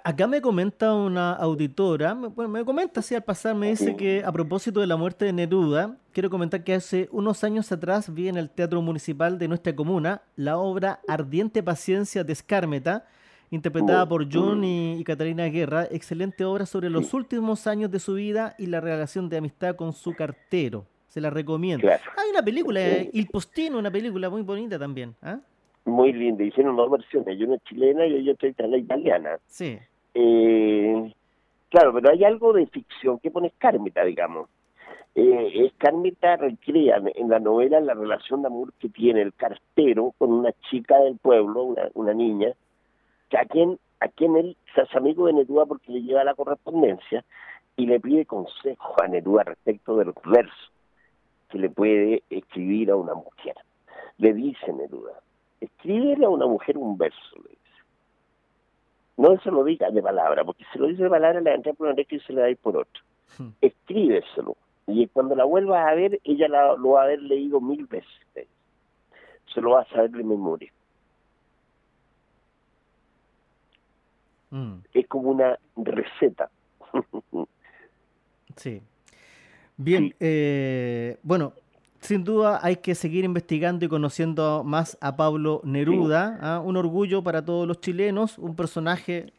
Acá 0.05 0.27
me 0.27 0.43
comenta 0.43 0.93
una 0.93 1.33
auditora, 1.33 2.13
bueno, 2.13 2.49
me 2.49 2.65
comenta 2.65 3.01
así 3.01 3.15
al 3.15 3.23
pasar, 3.23 3.55
me 3.55 3.71
dice 3.71 3.97
que 3.97 4.23
a 4.25 4.31
propósito 4.31 4.81
de 4.81 4.87
la 4.87 4.97
muerte 4.97 5.25
de 5.25 5.33
Neruda, 5.33 5.97
quiero 6.13 6.29
comentar 6.29 6.63
que 6.63 6.75
hace 6.75 7.09
unos 7.11 7.43
años 7.43 7.73
atrás 7.73 8.13
vi 8.13 8.29
en 8.29 8.37
el 8.37 8.51
Teatro 8.51 8.83
Municipal 8.83 9.39
de 9.39 9.49
nuestra 9.49 9.75
comuna 9.75 10.21
la 10.37 10.59
obra 10.59 11.01
Ardiente 11.09 11.63
Paciencia 11.63 12.23
de 12.23 12.33
Escármeta, 12.33 13.07
interpretada 13.51 14.07
por 14.07 14.27
John 14.31 14.63
y, 14.65 15.03
Catalina 15.05 15.47
Guerra, 15.47 15.87
excelente 15.91 16.45
obra 16.45 16.67
sobre 16.67 16.91
los 16.91 17.15
últimos 17.15 17.67
años 17.67 17.91
de 17.91 18.01
su 18.01 18.15
vida 18.15 18.57
y 18.59 18.67
la 18.67 18.81
relación 18.81 19.29
de 19.29 19.39
amistad 19.39 19.77
con 19.77 19.93
su 19.93 20.15
cartero. 20.15 20.87
Se 21.07 21.21
la 21.21 21.31
recomiendo. 21.31 21.89
Hay 21.89 22.31
una 22.31 22.43
película, 22.43 22.81
Il 23.13 23.29
Postino, 23.29 23.79
una 23.79 23.91
película 23.91 24.29
muy 24.29 24.43
bonita 24.43 24.79
también. 24.79 25.15
¿ah? 25.23 25.39
Muy 25.85 26.13
linda. 26.13 26.45
Hicieron 26.45 26.77
dos 26.77 26.91
versiones, 26.91 27.39
yo 27.39 27.47
una 27.47 27.59
chilena 27.59 28.07
y 28.07 28.29
otra 28.29 28.49
italiana. 28.49 29.39
Sí. 29.47 29.79
Eh, 30.15 31.15
claro, 31.71 31.93
pero 31.95 32.11
hay 32.11 32.25
algo 32.25 32.53
de 32.53 32.67
ficción 32.67 33.19
que 33.19 33.31
pone 33.31 33.49
Escármita, 33.49 34.05
digamos. 34.05 34.49
Eh, 35.15 35.67
Escármita 35.67 36.37
recrea 36.37 37.03
en 37.15 37.29
la 37.29 37.41
novela 37.41 37.81
la 37.81 37.95
relación 37.95 38.43
de 38.43 38.49
amor 38.49 38.73
que 38.79 38.89
tiene 38.89 39.23
el 39.23 39.35
cartero 39.35 40.15
con 40.19 40.33
una 40.33 40.53
chica 40.71 40.99
del 41.01 41.17
pueblo, 41.19 41.63
una, 41.63 41.89
una 41.95 42.15
niña, 42.15 42.53
que 43.29 43.39
a 43.39 43.45
quien, 43.45 43.79
a 44.01 44.09
quien 44.09 44.37
él 44.37 44.57
se 44.75 44.83
hace 44.83 44.97
amigo 44.97 45.27
de 45.27 45.33
Neruda 45.33 45.67
porque 45.67 45.93
le 45.93 46.03
lleva 46.03 46.25
la 46.25 46.35
correspondencia 46.35 47.25
y 47.77 47.87
le 47.87 48.01
pide 48.01 48.27
consejo 48.27 48.95
a 49.03 49.09
Neruda 49.09 49.45
respecto 49.45 49.97
de 49.97 50.07
los 50.07 50.15
versos 50.25 50.73
que 51.49 51.59
le 51.59 51.71
puede 51.71 52.23
escribir 52.31 52.91
a 52.91 52.97
una 52.97 53.15
mujer. 53.15 53.55
Le 54.19 54.35
dice 54.35 54.73
Neruda, 54.73 55.21
escríbele 55.61 56.27
a 56.27 56.29
una 56.29 56.47
mujer 56.47 56.79
un 56.79 56.97
verso, 56.97 57.37
le 57.37 57.51
dice. 57.51 57.59
No 59.17 59.39
se 59.41 59.51
lo 59.51 59.65
diga 59.65 59.91
de 59.91 60.03
palabra, 60.03 60.45
porque 60.45 60.65
si 60.73 60.79
lo 60.79 60.87
dice 60.87 61.05
de 61.05 61.11
palabra 61.11 61.41
le 61.41 61.55
entra 61.55 61.73
por 61.73 61.89
una 61.89 62.01
y 62.01 62.21
se 62.21 62.33
le 62.33 62.41
da 62.41 62.57
por 62.61 62.77
otro. 62.77 63.03
Hmm. 63.37 63.49
Escríbeselo. 63.61 64.57
Y 64.87 65.07
cuando 65.09 65.35
la 65.35 65.45
vuelvas 65.45 65.87
a 65.87 65.95
ver, 65.95 66.21
ella 66.25 66.49
lo 66.49 66.91
va 66.91 67.03
a 67.03 67.05
haber 67.05 67.23
leído 67.23 67.61
mil 67.61 67.87
veces. 67.87 68.49
Se 69.53 69.61
lo 69.61 69.71
va 69.71 69.83
a 69.83 69.89
saber 69.89 70.11
de 70.11 70.25
memoria. 70.25 70.73
Hmm. 74.51 74.77
Es 74.95 75.07
como 75.09 75.31
una 75.31 75.59
receta. 75.77 76.51
sí. 78.57 78.81
Bien, 79.77 80.15
eh, 80.19 81.19
bueno, 81.23 81.53
sin 82.01 82.25
duda 82.25 82.61
hay 82.63 82.77
que 82.77 82.95
seguir 82.95 83.25
investigando 83.25 83.85
y 83.85 83.89
conociendo 83.89 84.63
más 84.65 84.97
a 85.01 85.17
Pablo 85.17 85.61
Neruda, 85.65 86.39
¿ah? 86.41 86.61
un 86.65 86.77
orgullo 86.77 87.23
para 87.23 87.45
todos 87.45 87.67
los 87.67 87.81
chilenos, 87.81 88.39
un 88.39 88.55
personaje 88.55 89.33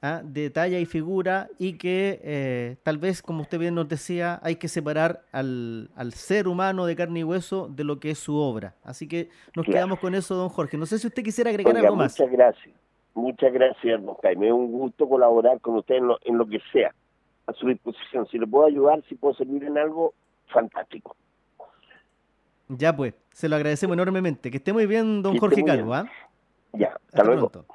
¿ah? 0.00 0.22
de 0.24 0.50
talla 0.50 0.78
y 0.78 0.86
figura 0.86 1.48
y 1.58 1.76
que 1.76 2.20
eh, 2.22 2.76
tal 2.82 2.98
vez, 2.98 3.22
como 3.22 3.42
usted 3.42 3.58
bien 3.58 3.74
nos 3.74 3.88
decía, 3.88 4.40
hay 4.42 4.56
que 4.56 4.68
separar 4.68 5.22
al, 5.30 5.88
ser 6.14 6.48
humano 6.48 6.86
de 6.86 6.96
carne 6.96 7.20
y 7.20 7.24
hueso 7.24 7.68
de 7.68 7.84
lo 7.84 8.00
que 8.00 8.10
es 8.10 8.18
su 8.18 8.36
obra. 8.36 8.74
Así 8.82 9.06
que 9.06 9.28
nos 9.54 9.66
quedamos 9.66 9.98
con 9.98 10.14
eso, 10.14 10.34
don 10.34 10.48
Jorge. 10.48 10.76
No 10.78 10.86
sé 10.86 10.98
si 10.98 11.06
usted 11.06 11.22
quisiera 11.22 11.50
agregar 11.50 11.76
algo 11.76 11.96
más. 11.96 12.18
Muchas 12.18 12.32
gracias. 12.32 12.74
Muchas 13.14 13.52
gracias, 13.52 14.02
don 14.02 14.14
Jaime. 14.22 14.46
Es 14.46 14.52
un 14.52 14.72
gusto 14.72 15.06
colaborar 15.06 15.60
con 15.60 15.76
usted 15.76 15.96
en 15.96 16.06
lo, 16.08 16.18
en 16.24 16.38
lo 16.38 16.46
que 16.46 16.60
sea, 16.72 16.94
a 17.46 17.52
su 17.52 17.68
disposición. 17.68 18.26
Si 18.28 18.38
le 18.38 18.46
puedo 18.46 18.64
ayudar, 18.64 19.02
si 19.06 19.14
puedo 19.16 19.34
servir 19.34 19.64
en 19.64 19.76
algo, 19.76 20.14
fantástico. 20.46 21.14
Ya 22.68 22.94
pues, 22.94 23.14
se 23.32 23.48
lo 23.48 23.56
agradecemos 23.56 23.94
enormemente. 23.94 24.50
Que 24.50 24.58
esté 24.58 24.72
muy 24.72 24.86
bien, 24.86 25.22
don 25.22 25.38
Jorge 25.38 25.64
Calvo. 25.64 25.94
¿ah? 25.94 26.08
Ya, 26.72 26.98
hasta, 27.08 27.24
luego. 27.24 27.48
Pronto. 27.50 27.74